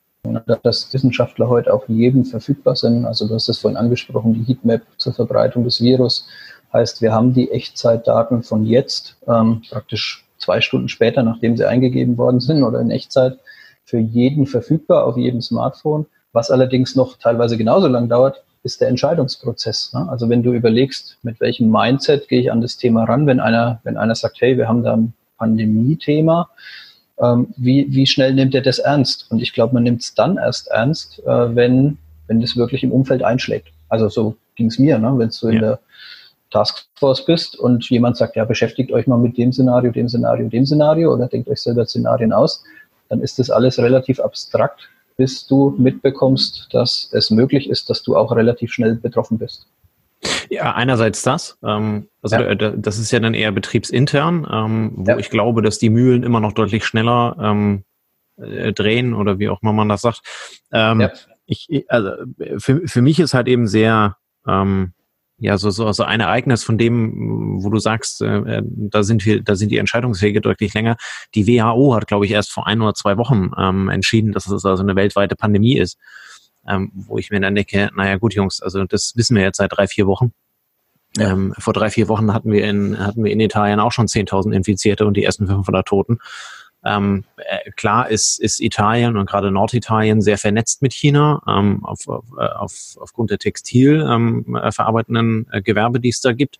Dass 0.63 0.93
Wissenschaftler 0.93 1.49
heute 1.49 1.73
auch 1.73 1.87
jedem 1.89 2.23
verfügbar 2.23 2.75
sind, 2.75 3.05
also 3.05 3.27
du 3.27 3.35
hast 3.35 3.49
es 3.49 3.59
vorhin 3.59 3.77
angesprochen, 3.77 4.33
die 4.33 4.43
Heatmap 4.43 4.81
zur 4.97 5.13
Verbreitung 5.13 5.65
des 5.65 5.81
Virus, 5.81 6.25
heißt, 6.71 7.01
wir 7.01 7.11
haben 7.11 7.33
die 7.33 7.51
Echtzeitdaten 7.51 8.41
von 8.41 8.65
jetzt, 8.65 9.17
ähm, 9.27 9.61
praktisch 9.69 10.25
zwei 10.37 10.61
Stunden 10.61 10.89
später, 10.89 11.23
nachdem 11.23 11.57
sie 11.57 11.65
eingegeben 11.65 12.17
worden 12.17 12.39
sind 12.39 12.63
oder 12.63 12.79
in 12.79 12.89
Echtzeit, 12.89 13.37
für 13.85 13.99
jeden 13.99 14.47
verfügbar 14.47 15.05
auf 15.05 15.17
jedem 15.17 15.41
Smartphone. 15.41 16.05
Was 16.31 16.49
allerdings 16.51 16.95
noch 16.95 17.17
teilweise 17.17 17.57
genauso 17.57 17.87
lang 17.87 18.09
dauert, 18.09 18.43
ist 18.63 18.81
der 18.81 18.87
Entscheidungsprozess. 18.87 19.93
Ne? 19.93 20.07
Also 20.09 20.29
wenn 20.29 20.41
du 20.41 20.53
überlegst, 20.53 21.17
mit 21.21 21.39
welchem 21.39 21.69
Mindset 21.69 22.27
gehe 22.27 22.39
ich 22.39 22.51
an 22.51 22.61
das 22.61 22.77
Thema 22.77 23.03
ran, 23.03 23.27
wenn 23.27 23.39
einer, 23.39 23.81
wenn 23.83 23.97
einer 23.97 24.15
sagt, 24.15 24.41
hey, 24.41 24.57
wir 24.57 24.67
haben 24.67 24.83
da 24.83 24.93
ein 24.93 25.13
Pandemie-Thema. 25.43 26.49
Ähm, 27.19 27.47
wie, 27.57 27.85
wie 27.89 28.07
schnell 28.07 28.33
nimmt 28.33 28.55
er 28.55 28.61
das 28.61 28.79
ernst? 28.79 29.27
Und 29.29 29.41
ich 29.41 29.53
glaube, 29.53 29.73
man 29.73 29.83
nimmt 29.83 30.01
es 30.01 30.15
dann 30.15 30.37
erst 30.37 30.67
ernst, 30.69 31.19
äh, 31.25 31.55
wenn, 31.55 31.97
wenn 32.27 32.41
das 32.41 32.55
wirklich 32.55 32.83
im 32.83 32.91
Umfeld 32.91 33.23
einschlägt. 33.23 33.67
Also 33.89 34.09
so 34.09 34.35
ging 34.55 34.67
es 34.67 34.79
mir, 34.79 34.97
ne? 34.97 35.13
wenn 35.17 35.29
du 35.29 35.47
ja. 35.47 35.53
in 35.53 35.59
der 35.59 35.79
Taskforce 36.49 37.25
bist 37.25 37.55
und 37.57 37.89
jemand 37.89 38.17
sagt, 38.17 38.35
ja, 38.35 38.45
beschäftigt 38.45 38.91
euch 38.91 39.07
mal 39.07 39.17
mit 39.17 39.37
dem 39.37 39.51
Szenario, 39.51 39.91
dem 39.91 40.07
Szenario, 40.07 40.47
dem 40.49 40.65
Szenario 40.65 41.13
oder 41.13 41.27
denkt 41.27 41.49
euch 41.49 41.61
selber 41.61 41.85
Szenarien 41.85 42.31
aus, 42.31 42.63
dann 43.09 43.21
ist 43.21 43.39
das 43.39 43.49
alles 43.49 43.79
relativ 43.79 44.19
abstrakt, 44.19 44.89
bis 45.17 45.45
du 45.47 45.75
mitbekommst, 45.77 46.69
dass 46.71 47.09
es 47.11 47.31
möglich 47.31 47.69
ist, 47.69 47.89
dass 47.89 48.03
du 48.03 48.15
auch 48.15 48.31
relativ 48.35 48.71
schnell 48.71 48.95
betroffen 48.95 49.37
bist. 49.37 49.67
Ja, 50.53 50.75
einerseits 50.75 51.23
das. 51.23 51.57
Ähm, 51.63 52.07
also 52.21 52.35
ja. 52.35 52.53
das 52.55 52.99
ist 52.99 53.11
ja 53.11 53.19
dann 53.19 53.33
eher 53.33 53.51
betriebsintern, 53.51 54.47
ähm, 54.51 54.91
wo 54.95 55.11
ja. 55.11 55.17
ich 55.17 55.29
glaube, 55.29 55.61
dass 55.61 55.79
die 55.79 55.89
Mühlen 55.89 56.23
immer 56.23 56.39
noch 56.39 56.53
deutlich 56.53 56.85
schneller 56.85 57.35
ähm, 57.39 57.83
äh, 58.37 58.71
drehen 58.71 59.13
oder 59.13 59.39
wie 59.39 59.49
auch 59.49 59.61
immer 59.63 59.73
man 59.73 59.89
das 59.89 60.01
sagt. 60.01 60.21
Ähm, 60.71 61.01
ja. 61.01 61.11
ich, 61.45 61.85
also 61.87 62.11
für, 62.57 62.87
für 62.87 63.01
mich 63.01 63.19
ist 63.19 63.33
halt 63.33 63.47
eben 63.47 63.67
sehr 63.67 64.17
ähm, 64.47 64.93
ja 65.37 65.57
so, 65.57 65.71
so, 65.71 65.91
so 65.91 66.03
ein 66.03 66.19
Ereignis 66.19 66.63
von 66.63 66.77
dem, 66.77 67.63
wo 67.63 67.69
du 67.69 67.79
sagst, 67.79 68.21
äh, 68.21 68.57
äh 68.57 68.61
da 68.63 69.01
sind 69.01 69.25
wir, 69.25 69.41
da 69.41 69.55
sind 69.55 69.69
die 69.69 69.77
Entscheidungswege 69.77 70.39
deutlich 70.39 70.75
länger. 70.75 70.97
Die 71.33 71.47
WHO 71.47 71.95
hat, 71.95 72.07
glaube 72.07 72.25
ich, 72.25 72.31
erst 72.31 72.51
vor 72.51 72.67
ein 72.67 72.79
oder 72.81 72.93
zwei 72.93 73.17
Wochen 73.17 73.49
ähm, 73.57 73.89
entschieden, 73.89 74.31
dass 74.33 74.47
es 74.47 74.65
also 74.65 74.83
eine 74.83 74.95
weltweite 74.95 75.35
Pandemie 75.35 75.77
ist 75.77 75.97
ähm, 76.67 76.91
wo 76.93 77.17
ich 77.17 77.31
mir 77.31 77.39
dann 77.39 77.55
denke, 77.55 77.89
naja 77.95 78.17
gut, 78.17 78.33
Jungs, 78.33 78.61
also 78.61 78.85
das 78.85 79.13
wissen 79.15 79.35
wir 79.35 79.43
jetzt 79.43 79.57
seit 79.57 79.71
drei, 79.71 79.87
vier 79.87 80.07
Wochen. 80.07 80.33
Ja. 81.17 81.31
Ähm, 81.31 81.53
vor 81.59 81.73
drei, 81.73 81.89
vier 81.89 82.07
Wochen 82.07 82.33
hatten 82.33 82.51
wir 82.51 82.63
in, 82.63 82.97
hatten 82.99 83.23
wir 83.23 83.31
in 83.31 83.39
Italien 83.39 83.79
auch 83.79 83.91
schon 83.91 84.07
10.000 84.07 84.51
Infizierte 84.51 85.05
und 85.05 85.15
die 85.15 85.23
ersten 85.23 85.47
500 85.47 85.87
Toten. 85.87 86.19
Ähm, 86.85 87.23
äh, 87.37 87.71
klar 87.71 88.09
ist, 88.09 88.39
ist 88.39 88.59
Italien 88.59 89.15
und 89.15 89.29
gerade 89.29 89.51
Norditalien 89.51 90.21
sehr 90.21 90.37
vernetzt 90.37 90.81
mit 90.81 90.93
China 90.93 91.41
ähm, 91.47 91.85
auf, 91.85 92.07
auf, 92.07 92.25
auf, 92.37 92.97
aufgrund 92.99 93.31
der 93.31 93.37
Textil 93.37 94.05
ähm, 94.09 94.57
äh, 94.61 94.69
äh, 94.69 95.61
Gewerbe, 95.61 95.99
die 95.99 96.09
es 96.09 96.19
da 96.19 96.33
gibt. 96.33 96.57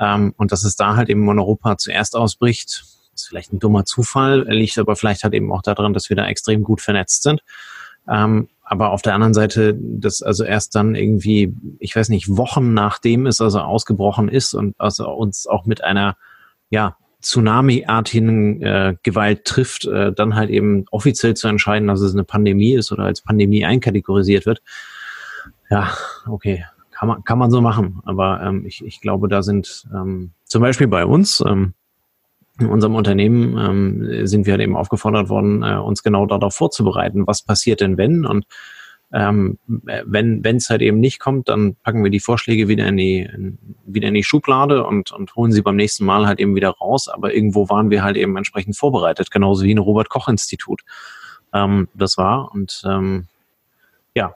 Ähm, 0.00 0.34
und 0.36 0.50
dass 0.50 0.64
es 0.64 0.76
da 0.76 0.96
halt 0.96 1.10
eben 1.10 1.28
in 1.28 1.38
Europa 1.38 1.76
zuerst 1.76 2.16
ausbricht, 2.16 2.84
ist 3.14 3.28
vielleicht 3.28 3.52
ein 3.52 3.58
dummer 3.58 3.84
Zufall, 3.84 4.44
liegt 4.48 4.78
aber 4.78 4.96
vielleicht 4.96 5.24
halt 5.24 5.34
eben 5.34 5.52
auch 5.52 5.62
daran, 5.62 5.92
dass 5.92 6.08
wir 6.08 6.16
da 6.16 6.26
extrem 6.26 6.62
gut 6.62 6.80
vernetzt 6.80 7.22
sind. 7.22 7.42
Ähm, 8.08 8.48
aber 8.74 8.90
auf 8.90 9.02
der 9.02 9.14
anderen 9.14 9.34
Seite, 9.34 9.78
das 9.80 10.20
also 10.20 10.42
erst 10.42 10.74
dann 10.74 10.96
irgendwie, 10.96 11.54
ich 11.78 11.94
weiß 11.94 12.08
nicht, 12.08 12.36
Wochen 12.36 12.74
nachdem 12.74 13.26
es 13.26 13.40
also 13.40 13.60
ausgebrochen 13.60 14.28
ist 14.28 14.52
und 14.52 14.74
also 14.78 15.08
uns 15.08 15.46
auch 15.46 15.64
mit 15.64 15.84
einer, 15.84 16.16
ja, 16.70 16.96
Tsunami-artigen 17.22 18.62
äh, 18.62 18.96
Gewalt 19.04 19.44
trifft, 19.44 19.86
äh, 19.86 20.12
dann 20.12 20.34
halt 20.34 20.50
eben 20.50 20.86
offiziell 20.90 21.34
zu 21.34 21.46
entscheiden, 21.46 21.86
dass 21.86 22.00
es 22.00 22.12
eine 22.12 22.24
Pandemie 22.24 22.74
ist 22.74 22.90
oder 22.90 23.04
als 23.04 23.22
Pandemie 23.22 23.64
einkategorisiert 23.64 24.44
wird. 24.44 24.60
Ja, 25.70 25.94
okay, 26.26 26.64
kann 26.90 27.08
man, 27.08 27.22
kann 27.22 27.38
man 27.38 27.52
so 27.52 27.60
machen. 27.60 28.00
Aber 28.04 28.42
ähm, 28.42 28.66
ich, 28.66 28.84
ich 28.84 29.00
glaube, 29.00 29.28
da 29.28 29.42
sind 29.42 29.84
ähm, 29.94 30.32
zum 30.44 30.62
Beispiel 30.62 30.88
bei 30.88 31.06
uns, 31.06 31.42
ähm, 31.46 31.74
in 32.58 32.66
unserem 32.66 32.94
Unternehmen 32.94 33.58
ähm, 33.58 34.26
sind 34.26 34.46
wir 34.46 34.52
halt 34.52 34.62
eben 34.62 34.76
aufgefordert 34.76 35.28
worden, 35.28 35.62
äh, 35.62 35.76
uns 35.76 36.02
genau 36.02 36.26
darauf 36.26 36.54
vorzubereiten, 36.54 37.26
was 37.26 37.42
passiert 37.42 37.80
denn 37.80 37.98
wenn 37.98 38.24
und 38.24 38.46
ähm, 39.14 39.58
wenn 39.66 40.44
es 40.44 40.70
halt 40.70 40.82
eben 40.82 40.98
nicht 40.98 41.20
kommt, 41.20 41.48
dann 41.48 41.76
packen 41.76 42.02
wir 42.02 42.10
die 42.10 42.18
Vorschläge 42.18 42.66
wieder 42.66 42.88
in 42.88 42.96
die 42.96 43.20
in, 43.20 43.58
wieder 43.86 44.08
in 44.08 44.14
die 44.14 44.24
Schublade 44.24 44.84
und 44.84 45.12
und 45.12 45.36
holen 45.36 45.52
sie 45.52 45.62
beim 45.62 45.76
nächsten 45.76 46.04
Mal 46.04 46.26
halt 46.26 46.40
eben 46.40 46.56
wieder 46.56 46.70
raus. 46.70 47.08
Aber 47.08 47.32
irgendwo 47.32 47.68
waren 47.68 47.90
wir 47.90 48.02
halt 48.02 48.16
eben 48.16 48.36
entsprechend 48.36 48.76
vorbereitet, 48.76 49.30
genauso 49.30 49.64
wie 49.64 49.72
ein 49.72 49.78
Robert 49.78 50.08
Koch 50.08 50.26
Institut. 50.26 50.82
Ähm, 51.52 51.86
das 51.94 52.18
war 52.18 52.52
und 52.52 52.82
ähm, 52.86 53.26
ja 54.16 54.34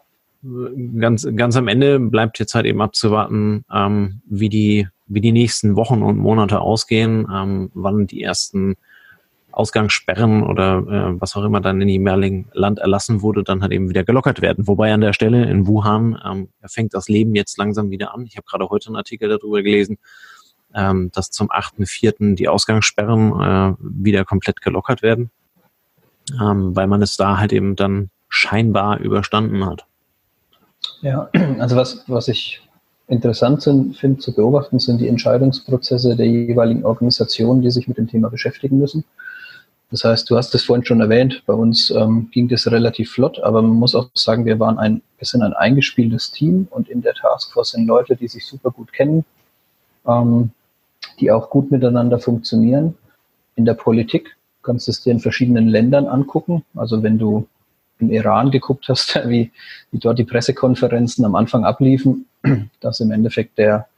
ganz 1.00 1.26
ganz 1.34 1.56
am 1.56 1.66
Ende 1.66 1.98
bleibt 1.98 2.38
jetzt 2.38 2.54
halt 2.54 2.66
eben 2.66 2.80
abzuwarten, 2.80 3.64
ähm, 3.72 4.20
wie 4.26 4.48
die 4.48 4.86
wie 5.08 5.20
die 5.20 5.32
nächsten 5.32 5.76
Wochen 5.76 6.02
und 6.02 6.18
Monate 6.18 6.60
ausgehen, 6.60 7.26
ähm, 7.32 7.70
wann 7.74 8.06
die 8.06 8.22
ersten 8.22 8.76
Ausgangssperren 9.50 10.44
oder 10.44 10.78
äh, 10.78 11.20
was 11.20 11.34
auch 11.34 11.44
immer 11.44 11.60
dann 11.60 11.80
in 11.80 11.88
jeweiligen 11.88 12.48
Land 12.52 12.78
erlassen 12.78 13.22
wurde, 13.22 13.42
dann 13.42 13.62
halt 13.62 13.72
eben 13.72 13.88
wieder 13.88 14.04
gelockert 14.04 14.40
werden. 14.40 14.68
Wobei 14.68 14.92
an 14.92 15.00
der 15.00 15.12
Stelle 15.12 15.46
in 15.46 15.66
Wuhan 15.66 16.20
ähm, 16.24 16.48
fängt 16.64 16.94
das 16.94 17.08
Leben 17.08 17.34
jetzt 17.34 17.58
langsam 17.58 17.90
wieder 17.90 18.14
an. 18.14 18.24
Ich 18.26 18.36
habe 18.36 18.46
gerade 18.48 18.68
heute 18.68 18.88
einen 18.88 18.96
Artikel 18.96 19.28
darüber 19.28 19.62
gelesen, 19.62 19.98
ähm, 20.74 21.10
dass 21.12 21.30
zum 21.30 21.50
8.4. 21.50 22.36
die 22.36 22.48
Ausgangssperren 22.48 23.32
äh, 23.40 23.74
wieder 23.80 24.24
komplett 24.24 24.60
gelockert 24.60 25.02
werden, 25.02 25.30
ähm, 26.40 26.76
weil 26.76 26.86
man 26.86 27.02
es 27.02 27.16
da 27.16 27.38
halt 27.38 27.52
eben 27.52 27.74
dann 27.74 28.10
scheinbar 28.28 29.00
überstanden 29.00 29.66
hat. 29.66 29.86
Ja, 31.00 31.30
also 31.58 31.74
was, 31.74 32.04
was 32.06 32.28
ich 32.28 32.62
interessant 33.08 33.62
sind, 33.62 33.96
finde 33.96 34.20
zu 34.20 34.34
beobachten, 34.34 34.78
sind 34.78 35.00
die 35.00 35.08
Entscheidungsprozesse 35.08 36.14
der 36.14 36.26
jeweiligen 36.26 36.84
Organisationen, 36.84 37.62
die 37.62 37.70
sich 37.70 37.88
mit 37.88 37.98
dem 37.98 38.08
Thema 38.08 38.28
beschäftigen 38.28 38.78
müssen. 38.78 39.04
Das 39.90 40.04
heißt, 40.04 40.28
du 40.28 40.36
hast 40.36 40.54
es 40.54 40.64
vorhin 40.64 40.84
schon 40.84 41.00
erwähnt, 41.00 41.42
bei 41.46 41.54
uns 41.54 41.90
ähm, 41.90 42.28
ging 42.30 42.46
das 42.48 42.70
relativ 42.70 43.10
flott, 43.10 43.40
aber 43.40 43.62
man 43.62 43.76
muss 43.76 43.94
auch 43.94 44.10
sagen, 44.12 44.44
wir 44.44 44.60
waren 44.60 44.78
ein, 44.78 45.00
wir 45.16 45.26
sind 45.26 45.42
ein 45.42 45.54
eingespieltes 45.54 46.30
Team 46.30 46.68
und 46.70 46.90
in 46.90 47.00
der 47.00 47.14
Taskforce 47.14 47.70
sind 47.70 47.86
Leute, 47.86 48.14
die 48.14 48.28
sich 48.28 48.44
super 48.44 48.70
gut 48.70 48.92
kennen, 48.92 49.24
ähm, 50.06 50.50
die 51.20 51.30
auch 51.30 51.48
gut 51.48 51.70
miteinander 51.70 52.18
funktionieren. 52.18 52.96
In 53.56 53.64
der 53.64 53.74
Politik 53.74 54.36
kannst 54.62 54.86
du 54.86 54.90
es 54.90 55.02
dir 55.02 55.12
in 55.12 55.20
verschiedenen 55.20 55.68
Ländern 55.68 56.06
angucken. 56.06 56.64
Also 56.74 57.02
wenn 57.02 57.18
du 57.18 57.46
im 58.00 58.10
Iran 58.10 58.50
geguckt 58.50 58.88
hast, 58.88 59.14
wie, 59.28 59.50
wie 59.90 59.98
dort 59.98 60.18
die 60.18 60.24
Pressekonferenzen 60.24 61.24
am 61.24 61.34
Anfang 61.34 61.64
abliefen, 61.64 62.26
dass 62.80 63.00
im 63.00 63.10
Endeffekt 63.10 63.58
der, 63.58 63.88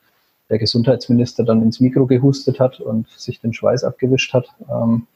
der 0.49 0.59
Gesundheitsminister 0.59 1.45
dann 1.45 1.63
ins 1.63 1.81
Mikro 1.81 2.07
gehustet 2.07 2.61
hat 2.61 2.81
und 2.81 3.09
sich 3.11 3.41
den 3.41 3.53
Schweiß 3.53 3.85
abgewischt 3.85 4.33
hat, 4.33 4.49
ähm, 4.71 5.07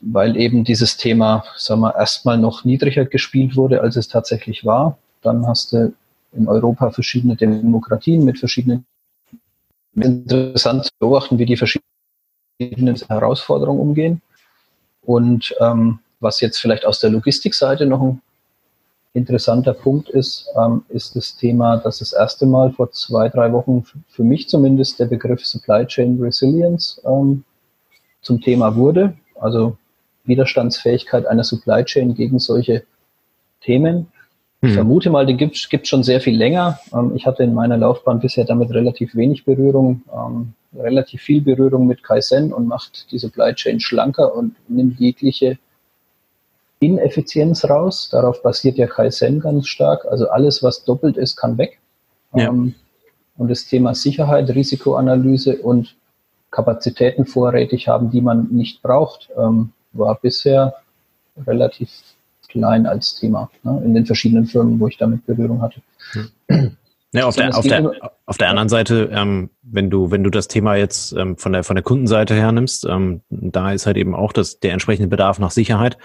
weil 0.00 0.36
eben 0.36 0.64
dieses 0.64 0.96
Thema, 0.96 1.44
sagen 1.56 1.80
wir, 1.80 1.96
erstmal 1.96 2.38
noch 2.38 2.64
niedriger 2.64 3.06
gespielt 3.06 3.56
wurde, 3.56 3.80
als 3.80 3.96
es 3.96 4.08
tatsächlich 4.08 4.64
war. 4.64 4.98
Dann 5.22 5.46
hast 5.46 5.72
du 5.72 5.94
in 6.32 6.48
Europa 6.48 6.90
verschiedene 6.90 7.36
Demokratien 7.36 8.24
mit 8.24 8.38
verschiedenen 8.38 8.84
interessant 9.94 10.86
zu 10.86 10.90
beobachten, 10.98 11.38
wie 11.38 11.46
die 11.46 11.56
verschiedenen 11.56 12.96
Herausforderungen 13.08 13.80
umgehen. 13.80 14.22
Und 15.02 15.54
ähm, 15.60 16.00
was 16.24 16.40
jetzt 16.40 16.58
vielleicht 16.58 16.84
aus 16.84 16.98
der 16.98 17.10
Logistikseite 17.10 17.86
noch 17.86 18.02
ein 18.02 18.20
interessanter 19.12 19.74
Punkt 19.74 20.08
ist, 20.08 20.48
ähm, 20.60 20.84
ist 20.88 21.14
das 21.14 21.36
Thema, 21.36 21.76
dass 21.76 22.00
das 22.00 22.12
erste 22.12 22.46
Mal 22.46 22.72
vor 22.72 22.90
zwei, 22.90 23.28
drei 23.28 23.52
Wochen 23.52 23.84
für 24.08 24.24
mich 24.24 24.48
zumindest 24.48 24.98
der 24.98 25.06
Begriff 25.06 25.46
Supply 25.46 25.86
Chain 25.86 26.20
Resilience 26.20 27.00
ähm, 27.06 27.44
zum 28.20 28.40
Thema 28.40 28.74
wurde. 28.74 29.14
Also 29.40 29.76
Widerstandsfähigkeit 30.24 31.26
einer 31.26 31.44
Supply 31.44 31.84
Chain 31.84 32.14
gegen 32.14 32.40
solche 32.40 32.82
Themen. 33.60 34.08
Ich 34.62 34.70
hm. 34.70 34.74
vermute 34.76 35.10
mal, 35.10 35.26
den 35.26 35.36
gibt 35.36 35.56
es 35.56 35.88
schon 35.88 36.02
sehr 36.02 36.20
viel 36.20 36.36
länger. 36.36 36.80
Ähm, 36.92 37.12
ich 37.14 37.24
hatte 37.24 37.44
in 37.44 37.54
meiner 37.54 37.76
Laufbahn 37.76 38.18
bisher 38.18 38.44
damit 38.44 38.70
relativ 38.70 39.14
wenig 39.14 39.44
Berührung, 39.44 40.02
ähm, 40.12 40.54
relativ 40.76 41.22
viel 41.22 41.40
Berührung 41.40 41.86
mit 41.86 42.02
Kaizen 42.02 42.52
und 42.52 42.66
macht 42.66 43.12
die 43.12 43.18
Supply 43.18 43.54
Chain 43.54 43.78
schlanker 43.78 44.34
und 44.34 44.56
nimmt 44.68 44.98
jegliche 44.98 45.58
Ineffizienz 46.84 47.64
raus. 47.64 48.08
Darauf 48.10 48.42
basiert 48.42 48.76
ja 48.76 48.86
Kaizen 48.86 49.40
ganz 49.40 49.66
stark. 49.68 50.04
Also 50.04 50.28
alles, 50.28 50.62
was 50.62 50.84
doppelt 50.84 51.16
ist, 51.16 51.36
kann 51.36 51.58
weg. 51.58 51.78
Ja. 52.34 52.48
Ähm, 52.48 52.74
und 53.36 53.50
das 53.50 53.66
Thema 53.66 53.94
Sicherheit, 53.94 54.50
Risikoanalyse 54.50 55.56
und 55.56 55.96
Kapazitäten 56.50 57.26
vorrätig 57.26 57.88
haben, 57.88 58.10
die 58.10 58.20
man 58.20 58.48
nicht 58.50 58.80
braucht, 58.82 59.28
ähm, 59.36 59.72
war 59.92 60.14
bisher 60.20 60.74
relativ 61.46 61.90
klein 62.48 62.86
als 62.86 63.16
Thema 63.16 63.50
ne, 63.64 63.82
in 63.84 63.94
den 63.94 64.06
verschiedenen 64.06 64.46
Firmen, 64.46 64.78
wo 64.78 64.86
ich 64.86 64.96
damit 64.96 65.26
Berührung 65.26 65.60
hatte. 65.60 65.82
Ja, 67.12 67.26
auf, 67.26 67.36
der, 67.36 67.56
auf, 67.56 67.64
der, 67.64 68.12
auf 68.26 68.38
der 68.38 68.48
anderen 68.48 68.68
Seite, 68.68 69.08
ähm, 69.12 69.50
wenn 69.62 69.88
du, 69.88 70.10
wenn 70.10 70.24
du 70.24 70.30
das 70.30 70.48
Thema 70.48 70.74
jetzt 70.74 71.12
ähm, 71.12 71.36
von 71.36 71.52
der, 71.52 71.62
von 71.62 71.76
der 71.76 71.84
Kundenseite 71.84 72.34
her 72.34 72.50
nimmst, 72.50 72.86
ähm, 72.86 73.20
da 73.30 73.70
ist 73.70 73.86
halt 73.86 73.96
eben 73.96 74.16
auch 74.16 74.32
das, 74.32 74.58
der 74.58 74.72
entsprechende 74.72 75.08
Bedarf 75.08 75.38
nach 75.38 75.52
Sicherheit. 75.52 75.96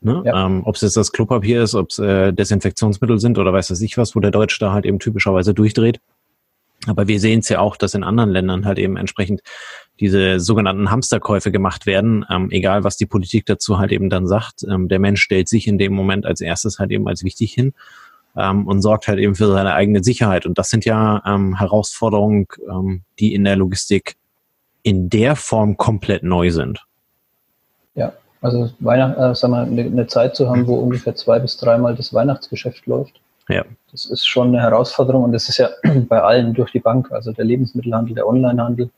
Ne? 0.00 0.22
Ja. 0.24 0.46
Ähm, 0.46 0.62
ob 0.64 0.76
es 0.76 0.82
jetzt 0.82 0.96
das 0.96 1.12
Klopapier 1.12 1.62
ist, 1.62 1.74
ob 1.74 1.90
es 1.90 1.98
äh, 1.98 2.32
Desinfektionsmittel 2.32 3.18
sind 3.18 3.38
oder 3.38 3.52
weiß 3.52 3.70
was 3.70 3.80
ich 3.80 3.98
was, 3.98 4.14
wo 4.14 4.20
der 4.20 4.30
Deutsche 4.30 4.60
da 4.60 4.72
halt 4.72 4.86
eben 4.86 4.98
typischerweise 4.98 5.54
durchdreht. 5.54 6.00
Aber 6.86 7.08
wir 7.08 7.18
sehen 7.18 7.40
es 7.40 7.48
ja 7.48 7.58
auch, 7.58 7.76
dass 7.76 7.94
in 7.94 8.04
anderen 8.04 8.30
Ländern 8.30 8.64
halt 8.64 8.78
eben 8.78 8.96
entsprechend 8.96 9.40
diese 9.98 10.38
sogenannten 10.38 10.90
Hamsterkäufe 10.90 11.50
gemacht 11.50 11.86
werden, 11.86 12.24
ähm, 12.30 12.50
egal 12.50 12.84
was 12.84 12.96
die 12.96 13.06
Politik 13.06 13.46
dazu 13.46 13.78
halt 13.78 13.90
eben 13.90 14.10
dann 14.10 14.28
sagt. 14.28 14.64
Ähm, 14.68 14.88
der 14.88 15.00
Mensch 15.00 15.20
stellt 15.20 15.48
sich 15.48 15.66
in 15.66 15.78
dem 15.78 15.92
Moment 15.92 16.24
als 16.24 16.40
erstes 16.40 16.78
halt 16.78 16.92
eben 16.92 17.08
als 17.08 17.24
wichtig 17.24 17.52
hin 17.52 17.72
ähm, 18.36 18.66
und 18.66 18.80
sorgt 18.80 19.08
halt 19.08 19.18
eben 19.18 19.34
für 19.34 19.48
seine 19.48 19.74
eigene 19.74 20.04
Sicherheit. 20.04 20.46
Und 20.46 20.58
das 20.58 20.70
sind 20.70 20.84
ja 20.84 21.22
ähm, 21.26 21.58
Herausforderungen, 21.58 22.46
ähm, 22.70 23.02
die 23.18 23.34
in 23.34 23.42
der 23.42 23.56
Logistik 23.56 24.16
in 24.82 25.10
der 25.10 25.34
Form 25.34 25.76
komplett 25.76 26.22
neu 26.22 26.50
sind. 26.50 26.86
Also 28.40 28.70
Weihnacht, 28.78 29.18
äh, 29.18 29.34
sagen 29.34 29.52
wir, 29.52 29.60
eine, 29.62 29.82
eine 29.82 30.06
Zeit 30.06 30.36
zu 30.36 30.48
haben, 30.48 30.66
wo 30.66 30.76
ungefähr 30.76 31.14
zwei 31.14 31.38
bis 31.38 31.56
dreimal 31.56 31.94
das 31.94 32.14
Weihnachtsgeschäft 32.14 32.86
läuft. 32.86 33.20
Ja. 33.48 33.64
Das 33.90 34.04
ist 34.04 34.26
schon 34.26 34.48
eine 34.48 34.60
Herausforderung 34.60 35.24
und 35.24 35.32
das 35.32 35.48
ist 35.48 35.58
ja 35.58 35.70
bei 36.08 36.22
allen 36.22 36.54
durch 36.54 36.70
die 36.72 36.80
Bank, 36.80 37.10
also 37.10 37.32
der 37.32 37.44
Lebensmittelhandel, 37.44 38.14
der 38.14 38.26
Onlinehandel, 38.26 38.90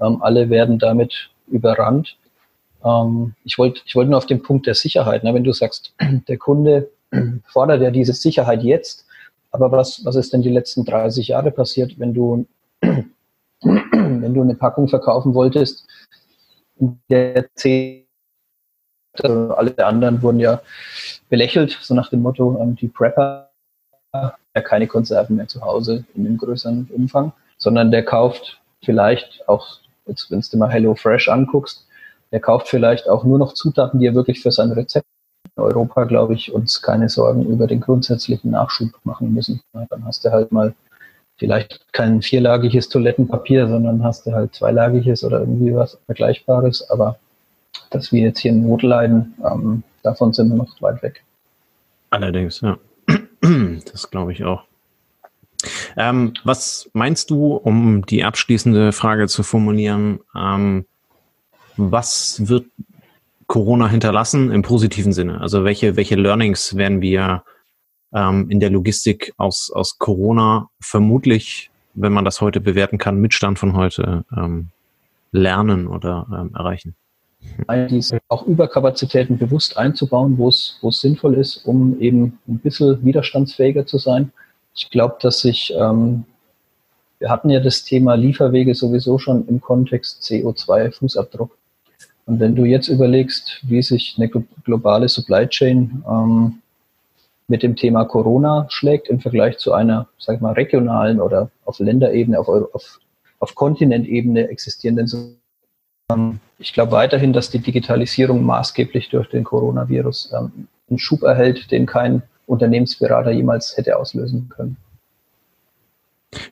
ähm, 0.00 0.22
alle 0.22 0.50
werden 0.50 0.78
damit 0.78 1.30
überrannt. 1.48 2.16
Ähm, 2.84 3.34
ich 3.44 3.58
wollte 3.58 3.82
ich 3.84 3.94
wollt 3.94 4.08
nur 4.08 4.18
auf 4.18 4.26
den 4.26 4.42
Punkt 4.42 4.66
der 4.66 4.74
Sicherheit, 4.74 5.22
ne? 5.22 5.34
wenn 5.34 5.44
du 5.44 5.52
sagst, 5.52 5.94
der 6.28 6.38
Kunde 6.38 6.90
fordert 7.46 7.82
ja 7.82 7.90
diese 7.90 8.14
Sicherheit 8.14 8.62
jetzt, 8.62 9.06
aber 9.52 9.70
was, 9.70 10.04
was 10.04 10.16
ist 10.16 10.32
denn 10.32 10.42
die 10.42 10.50
letzten 10.50 10.84
30 10.84 11.28
Jahre 11.28 11.50
passiert, 11.50 11.98
wenn 11.98 12.14
du, 12.14 12.46
wenn 12.80 14.34
du 14.34 14.42
eine 14.42 14.54
Packung 14.54 14.88
verkaufen 14.88 15.34
wolltest, 15.34 15.86
in 16.78 16.98
der 17.10 17.46
10 17.54 18.06
also 19.14 19.54
alle 19.54 19.86
anderen 19.86 20.22
wurden 20.22 20.40
ja 20.40 20.60
belächelt, 21.28 21.78
so 21.80 21.94
nach 21.94 22.10
dem 22.10 22.22
Motto, 22.22 22.58
ähm, 22.60 22.76
die 22.76 22.88
Prepper 22.88 23.50
ja 24.12 24.62
keine 24.62 24.86
Konserven 24.86 25.36
mehr 25.36 25.48
zu 25.48 25.60
Hause 25.62 26.04
in 26.14 26.26
einem 26.26 26.36
größeren 26.36 26.88
Umfang, 26.92 27.32
sondern 27.58 27.90
der 27.90 28.04
kauft 28.04 28.60
vielleicht 28.82 29.48
auch, 29.48 29.78
jetzt 30.06 30.30
wenn 30.30 30.40
du 30.40 30.56
mal 30.56 30.70
Hello 30.70 30.94
Fresh 30.94 31.28
anguckst, 31.28 31.86
der 32.32 32.40
kauft 32.40 32.68
vielleicht 32.68 33.08
auch 33.08 33.24
nur 33.24 33.38
noch 33.38 33.54
Zutaten, 33.54 34.00
die 34.00 34.06
er 34.06 34.14
wirklich 34.14 34.40
für 34.40 34.50
sein 34.50 34.72
Rezept 34.72 35.06
in 35.56 35.62
Europa, 35.62 36.04
glaube 36.04 36.34
ich, 36.34 36.52
uns 36.52 36.80
keine 36.82 37.08
Sorgen 37.08 37.44
über 37.46 37.66
den 37.66 37.80
grundsätzlichen 37.80 38.50
Nachschub 38.50 38.90
machen 39.04 39.32
müssen. 39.32 39.60
Dann 39.72 40.04
hast 40.04 40.24
du 40.24 40.30
halt 40.30 40.52
mal 40.52 40.74
vielleicht 41.38 41.92
kein 41.92 42.22
vierlagiges 42.22 42.88
Toilettenpapier, 42.88 43.66
sondern 43.66 44.04
hast 44.04 44.26
du 44.26 44.32
halt 44.32 44.54
zweilagiges 44.54 45.24
oder 45.24 45.40
irgendwie 45.40 45.74
was 45.74 45.98
Vergleichbares, 46.06 46.88
aber 46.90 47.18
dass 47.90 48.12
wir 48.12 48.22
jetzt 48.22 48.40
hier 48.40 48.52
in 48.52 48.66
Not 48.66 48.82
leiden, 48.82 49.34
ähm, 49.44 49.82
davon 50.02 50.32
sind 50.32 50.48
wir 50.48 50.56
noch 50.56 50.80
weit 50.80 51.02
weg. 51.02 51.22
Allerdings, 52.10 52.60
ja. 52.60 52.78
Das 53.90 54.10
glaube 54.10 54.32
ich 54.32 54.44
auch. 54.44 54.64
Ähm, 55.96 56.34
was 56.44 56.90
meinst 56.92 57.30
du, 57.30 57.54
um 57.54 58.04
die 58.06 58.24
abschließende 58.24 58.92
Frage 58.92 59.28
zu 59.28 59.42
formulieren, 59.42 60.20
ähm, 60.36 60.86
was 61.76 62.48
wird 62.48 62.66
Corona 63.46 63.88
hinterlassen 63.88 64.50
im 64.50 64.62
positiven 64.62 65.12
Sinne? 65.12 65.40
Also 65.40 65.64
welche, 65.64 65.96
welche 65.96 66.16
Learnings 66.16 66.76
werden 66.76 67.00
wir 67.00 67.44
ähm, 68.12 68.48
in 68.50 68.60
der 68.60 68.70
Logistik 68.70 69.32
aus, 69.36 69.70
aus 69.74 69.98
Corona 69.98 70.68
vermutlich, 70.80 71.70
wenn 71.94 72.12
man 72.12 72.24
das 72.24 72.40
heute 72.40 72.60
bewerten 72.60 72.98
kann, 72.98 73.20
Mitstand 73.20 73.58
von 73.58 73.74
heute 73.74 74.24
ähm, 74.36 74.68
lernen 75.32 75.86
oder 75.86 76.26
ähm, 76.32 76.54
erreichen? 76.54 76.94
Diese 77.90 78.18
auch 78.28 78.46
Überkapazitäten 78.46 79.38
bewusst 79.38 79.76
einzubauen, 79.76 80.38
wo 80.38 80.48
es, 80.48 80.78
sinnvoll 80.82 81.34
ist, 81.34 81.64
um 81.66 82.00
eben 82.00 82.38
ein 82.48 82.58
bisschen 82.58 83.04
widerstandsfähiger 83.04 83.86
zu 83.86 83.98
sein. 83.98 84.32
Ich 84.74 84.90
glaube, 84.90 85.16
dass 85.20 85.40
sich, 85.40 85.74
ähm, 85.76 86.24
wir 87.18 87.30
hatten 87.30 87.50
ja 87.50 87.60
das 87.60 87.84
Thema 87.84 88.14
Lieferwege 88.14 88.74
sowieso 88.74 89.18
schon 89.18 89.46
im 89.48 89.60
Kontext 89.60 90.22
CO2-Fußabdruck. 90.22 91.50
Und 92.26 92.40
wenn 92.40 92.54
du 92.54 92.64
jetzt 92.64 92.88
überlegst, 92.88 93.60
wie 93.62 93.82
sich 93.82 94.14
eine 94.16 94.28
globale 94.28 95.08
Supply 95.08 95.48
Chain 95.48 96.04
ähm, 96.08 96.62
mit 97.48 97.62
dem 97.64 97.74
Thema 97.74 98.04
Corona 98.04 98.66
schlägt 98.70 99.08
im 99.08 99.20
Vergleich 99.20 99.58
zu 99.58 99.72
einer, 99.72 100.08
sag 100.18 100.36
ich 100.36 100.40
mal, 100.40 100.52
regionalen 100.52 101.20
oder 101.20 101.50
auf 101.64 101.80
Länderebene, 101.80 102.38
auf, 102.38 102.48
auf, 102.48 103.00
auf 103.40 103.54
Kontinentebene 103.56 104.48
existierenden 104.48 105.08
ähm, 105.08 105.39
ich 106.58 106.72
glaube 106.72 106.92
weiterhin, 106.92 107.32
dass 107.32 107.50
die 107.50 107.58
Digitalisierung 107.58 108.44
maßgeblich 108.44 109.08
durch 109.08 109.28
den 109.28 109.44
Coronavirus 109.44 110.32
ähm, 110.38 110.68
einen 110.88 110.98
Schub 110.98 111.22
erhält, 111.22 111.70
den 111.70 111.86
kein 111.86 112.22
Unternehmensberater 112.46 113.30
jemals 113.30 113.76
hätte 113.76 113.96
auslösen 113.96 114.48
können. 114.48 114.76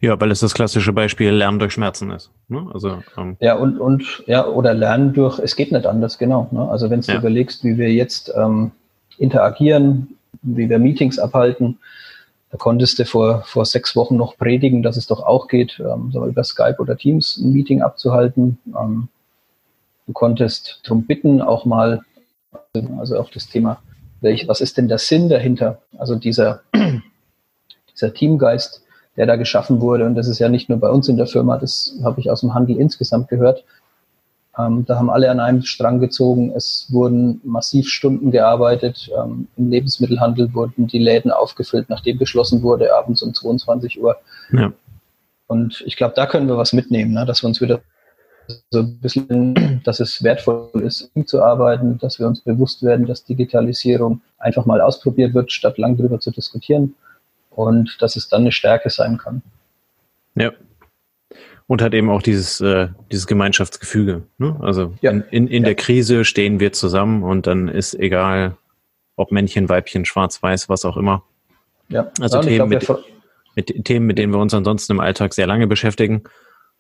Ja, 0.01 0.21
weil 0.21 0.31
es 0.31 0.41
das 0.41 0.55
klassische 0.55 0.93
Beispiel 0.93 1.31
Lernen 1.31 1.59
durch 1.59 1.73
Schmerzen 1.73 2.11
ist. 2.11 2.31
Ne? 2.49 2.69
Also, 2.73 3.03
ähm 3.17 3.37
ja, 3.41 3.55
und, 3.55 3.79
und 3.79 4.25
ja, 4.27 4.47
oder 4.47 4.75
Lernen 4.75 5.13
durch, 5.13 5.39
es 5.39 5.55
geht 5.55 5.71
nicht 5.71 5.87
anders, 5.87 6.19
genau. 6.19 6.49
Ne? 6.51 6.69
Also 6.69 6.91
wenn 6.91 7.01
du 7.01 7.13
ja. 7.13 7.19
überlegst, 7.19 7.65
wie 7.65 7.79
wir 7.79 7.93
jetzt 7.93 8.33
ähm, 8.37 8.73
interagieren, 9.19 10.17
wie 10.43 10.69
wir 10.69 10.79
Meetings 10.79 11.19
abhalten, 11.19 11.79
da 12.51 12.57
konntest 12.57 12.99
du 12.99 13.05
vor, 13.05 13.43
vor 13.43 13.65
sechs 13.67 13.95
Wochen 13.95 14.17
noch 14.17 14.37
predigen, 14.37 14.83
dass 14.83 14.97
es 14.97 15.07
doch 15.07 15.23
auch 15.23 15.49
geht, 15.49 15.79
ähm, 15.81 16.11
so 16.13 16.27
über 16.27 16.43
Skype 16.43 16.77
oder 16.79 16.97
Teams 16.97 17.37
ein 17.37 17.53
Meeting 17.53 17.83
abzuhalten. 17.83 18.59
Ähm, 18.67 19.09
Du 20.09 20.15
konntest 20.15 20.81
darum 20.85 21.05
bitten, 21.05 21.43
auch 21.43 21.67
mal, 21.67 22.01
also 22.99 23.19
auch 23.21 23.31
das 23.31 23.47
Thema, 23.47 23.83
welch, 24.23 24.49
was 24.49 24.63
ist 24.63 24.79
denn 24.79 24.89
der 24.89 24.97
Sinn 24.97 25.29
dahinter? 25.29 25.83
Also 25.99 26.15
dieser, 26.15 26.63
dieser 27.93 28.15
Teamgeist, 28.15 28.83
der 29.19 29.27
da 29.27 29.37
geschaffen 29.37 29.83
wurde. 29.83 30.07
Und 30.07 30.15
das 30.15 30.27
ist 30.27 30.39
ja 30.39 30.49
nicht 30.49 30.71
nur 30.71 30.79
bei 30.79 30.89
uns 30.89 31.11
in 31.11 31.19
der 31.19 31.27
Firma, 31.27 31.59
das 31.59 31.95
habe 32.03 32.21
ich 32.21 32.31
aus 32.31 32.41
dem 32.41 32.55
Handel 32.55 32.79
insgesamt 32.79 33.29
gehört. 33.29 33.65
Ähm, 34.59 34.87
da 34.87 34.97
haben 34.97 35.11
alle 35.11 35.31
an 35.31 35.41
einem 35.41 35.61
Strang 35.61 36.01
gezogen. 36.01 36.53
Es 36.57 36.87
wurden 36.89 37.43
massiv 37.45 37.91
Stunden 37.91 38.31
gearbeitet. 38.31 39.11
Ähm, 39.15 39.47
Im 39.59 39.69
Lebensmittelhandel 39.69 40.55
wurden 40.55 40.87
die 40.87 41.01
Läden 41.01 41.31
aufgefüllt, 41.31 41.91
nachdem 41.91 42.17
geschlossen 42.19 42.63
wurde, 42.63 42.97
abends 42.97 43.23
um 43.23 43.35
22 43.35 44.03
Uhr. 44.03 44.17
Ja. 44.53 44.73
Und 45.49 45.83
ich 45.87 45.97
glaube, 45.97 46.15
da 46.17 46.25
können 46.25 46.49
wir 46.49 46.57
was 46.57 46.73
mitnehmen, 46.73 47.13
ne? 47.13 47.27
dass 47.27 47.43
wir 47.43 47.49
uns 47.49 47.61
wieder 47.61 47.83
so 48.71 48.81
ein 48.81 48.99
bisschen, 48.99 49.81
dass 49.85 50.01
es 50.01 50.23
wertvoll 50.23 50.71
ist, 50.83 51.11
zu 51.27 51.43
arbeiten, 51.43 51.99
dass 51.99 52.19
wir 52.19 52.27
uns 52.27 52.41
bewusst 52.41 52.83
werden, 52.83 53.07
dass 53.07 53.25
Digitalisierung 53.25 54.21
einfach 54.39 54.67
mal 54.67 54.81
ausprobiert 54.81 55.35
wird, 55.35 55.53
statt 55.53 55.79
lang 55.79 55.97
drüber 55.97 56.21
zu 56.21 56.31
diskutieren 56.31 56.95
und 57.51 57.97
dass 58.01 58.17
es 58.17 58.29
dann 58.29 58.43
eine 58.43 58.53
Stärke 58.53 58.91
sein 58.91 59.19
kann. 59.19 59.43
Ja. 60.35 60.53
Und 61.67 61.83
hat 61.83 61.93
eben 61.93 62.09
auch 62.09 62.23
dieses, 62.23 62.61
äh, 62.61 62.89
dieses 63.13 63.27
Gemeinschaftsgefüge. 63.27 64.23
Ne? 64.39 64.57
Also 64.61 64.95
ja. 65.03 65.11
in, 65.11 65.23
in, 65.31 65.49
in 65.49 65.63
ja. 65.63 65.67
der 65.67 65.75
Krise 65.75 66.25
stehen 66.25 66.61
wir 66.61 66.73
zusammen 66.73 67.23
und 67.23 67.47
dann 67.47 67.69
ist 67.69 67.95
egal, 67.95 68.57
ob 69.17 69.33
Männchen, 69.33 69.69
Weibchen, 69.69 70.05
Schwarz, 70.05 70.43
Weiß, 70.43 70.69
was 70.69 70.85
auch 70.85 70.97
immer. 70.97 71.25
Ja. 71.89 72.11
Also 72.21 72.39
ja, 72.39 72.43
Themen, 72.43 72.71
glaub, 72.71 73.05
mit, 73.55 73.69
mit 73.71 73.85
Themen, 73.85 74.07
mit 74.07 74.17
denen 74.17 74.33
wir 74.33 74.39
uns 74.39 74.55
ansonsten 74.55 74.93
im 74.93 75.01
Alltag 75.01 75.35
sehr 75.35 75.47
lange 75.47 75.67
beschäftigen 75.67 76.23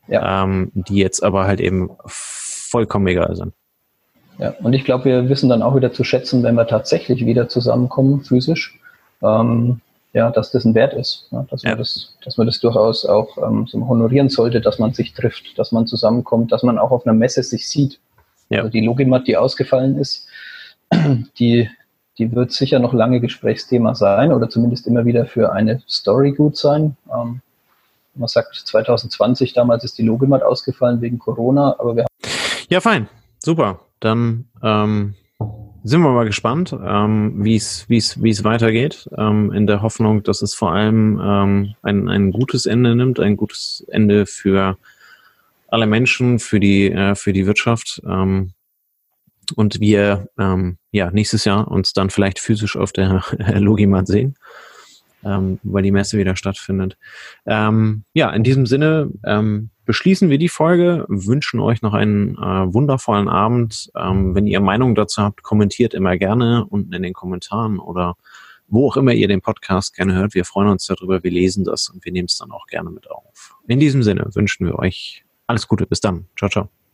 ja. 0.08 0.44
ähm, 0.44 0.70
die 0.74 0.96
jetzt 0.96 1.22
aber 1.22 1.46
halt 1.46 1.60
eben 1.60 1.90
vollkommen 2.06 3.06
egal 3.06 3.34
sind. 3.36 3.52
Ja, 4.38 4.54
und 4.62 4.72
ich 4.72 4.84
glaube, 4.84 5.04
wir 5.04 5.28
wissen 5.28 5.48
dann 5.48 5.62
auch 5.62 5.74
wieder 5.74 5.92
zu 5.92 6.04
schätzen, 6.04 6.42
wenn 6.42 6.54
wir 6.54 6.66
tatsächlich 6.66 7.26
wieder 7.26 7.48
zusammenkommen, 7.48 8.20
physisch, 8.20 8.78
ähm, 9.22 9.80
ja, 10.12 10.30
dass 10.30 10.50
das 10.50 10.64
ein 10.64 10.74
Wert 10.74 10.94
ist, 10.94 11.28
ja, 11.32 11.44
dass, 11.50 11.62
ja. 11.62 11.70
man 11.70 11.78
das, 11.78 12.16
dass 12.24 12.38
man 12.38 12.46
das 12.46 12.60
durchaus 12.60 13.04
auch 13.04 13.36
ähm, 13.38 13.66
so 13.66 13.86
honorieren 13.86 14.28
sollte, 14.28 14.60
dass 14.60 14.78
man 14.78 14.94
sich 14.94 15.12
trifft, 15.12 15.58
dass 15.58 15.72
man 15.72 15.86
zusammenkommt, 15.86 16.52
dass 16.52 16.62
man 16.62 16.78
auch 16.78 16.92
auf 16.92 17.06
einer 17.06 17.14
Messe 17.14 17.42
sich 17.42 17.68
sieht. 17.68 17.98
Ja. 18.48 18.60
Also 18.60 18.70
die 18.70 18.80
Logimat, 18.80 19.26
die 19.26 19.36
ausgefallen 19.36 19.98
ist, 19.98 20.26
die, 21.38 21.68
die 22.16 22.32
wird 22.32 22.52
sicher 22.52 22.78
noch 22.78 22.94
lange 22.94 23.20
Gesprächsthema 23.20 23.94
sein 23.94 24.32
oder 24.32 24.48
zumindest 24.48 24.86
immer 24.86 25.04
wieder 25.04 25.26
für 25.26 25.52
eine 25.52 25.82
Story 25.88 26.32
gut 26.32 26.56
sein. 26.56 26.96
Ähm, 27.12 27.40
man 28.18 28.28
sagt 28.28 28.54
2020, 28.54 29.52
damals 29.52 29.84
ist 29.84 29.98
die 29.98 30.02
Logimat 30.02 30.42
ausgefallen 30.42 31.00
wegen 31.00 31.18
Corona, 31.18 31.76
aber 31.78 31.96
wir 31.96 32.02
haben. 32.02 32.08
Ja, 32.68 32.80
fein. 32.80 33.08
Super. 33.38 33.80
Dann 34.00 34.48
ähm, 34.62 35.14
sind 35.84 36.02
wir 36.02 36.10
mal 36.10 36.26
gespannt, 36.26 36.72
ähm, 36.72 37.44
wie 37.44 37.56
es 37.56 38.44
weitergeht. 38.44 39.08
Ähm, 39.16 39.52
in 39.52 39.66
der 39.66 39.82
Hoffnung, 39.82 40.22
dass 40.22 40.42
es 40.42 40.54
vor 40.54 40.72
allem 40.72 41.20
ähm, 41.22 41.74
ein 41.82 42.08
ein 42.08 42.32
gutes 42.32 42.66
Ende 42.66 42.94
nimmt, 42.94 43.20
ein 43.20 43.36
gutes 43.36 43.84
Ende 43.88 44.26
für 44.26 44.76
alle 45.68 45.86
Menschen, 45.86 46.38
für 46.38 46.60
die 46.60 46.90
äh, 46.90 47.14
für 47.14 47.32
die 47.32 47.46
Wirtschaft. 47.46 48.02
Ähm, 48.06 48.52
und 49.56 49.80
wir 49.80 50.28
ähm, 50.38 50.78
ja 50.92 51.10
nächstes 51.10 51.44
Jahr 51.44 51.68
uns 51.68 51.94
dann 51.94 52.10
vielleicht 52.10 52.38
physisch 52.38 52.76
auf 52.76 52.92
der 52.92 53.22
Logimat 53.54 54.06
sehen 54.06 54.36
ähm, 55.24 55.58
weil 55.62 55.82
die 55.82 55.90
Messe 55.90 56.18
wieder 56.18 56.36
stattfindet. 56.36 56.96
Ähm, 57.46 58.04
ja, 58.12 58.30
in 58.30 58.44
diesem 58.44 58.66
Sinne 58.66 59.10
ähm, 59.24 59.70
beschließen 59.84 60.30
wir 60.30 60.38
die 60.38 60.48
Folge, 60.48 61.06
wünschen 61.08 61.60
euch 61.60 61.82
noch 61.82 61.94
einen 61.94 62.36
äh, 62.36 62.72
wundervollen 62.72 63.28
Abend. 63.28 63.90
Ähm, 63.96 64.34
wenn 64.34 64.46
ihr 64.46 64.60
Meinungen 64.60 64.94
dazu 64.94 65.22
habt, 65.22 65.42
kommentiert 65.42 65.94
immer 65.94 66.16
gerne 66.16 66.66
unten 66.66 66.92
in 66.92 67.02
den 67.02 67.14
Kommentaren 67.14 67.78
oder 67.78 68.16
wo 68.68 68.86
auch 68.86 68.96
immer 68.96 69.12
ihr 69.12 69.28
den 69.28 69.40
Podcast 69.40 69.94
gerne 69.94 70.14
hört. 70.14 70.34
Wir 70.34 70.44
freuen 70.44 70.68
uns 70.68 70.86
darüber, 70.86 71.24
wir 71.24 71.30
lesen 71.30 71.64
das 71.64 71.88
und 71.88 72.04
wir 72.04 72.12
nehmen 72.12 72.26
es 72.26 72.36
dann 72.36 72.50
auch 72.50 72.66
gerne 72.66 72.90
mit 72.90 73.10
auf. 73.10 73.56
In 73.66 73.80
diesem 73.80 74.02
Sinne 74.02 74.28
wünschen 74.34 74.66
wir 74.66 74.78
euch 74.78 75.24
alles 75.46 75.66
Gute. 75.66 75.86
Bis 75.86 76.00
dann. 76.00 76.26
Ciao, 76.36 76.50
ciao. 76.50 76.87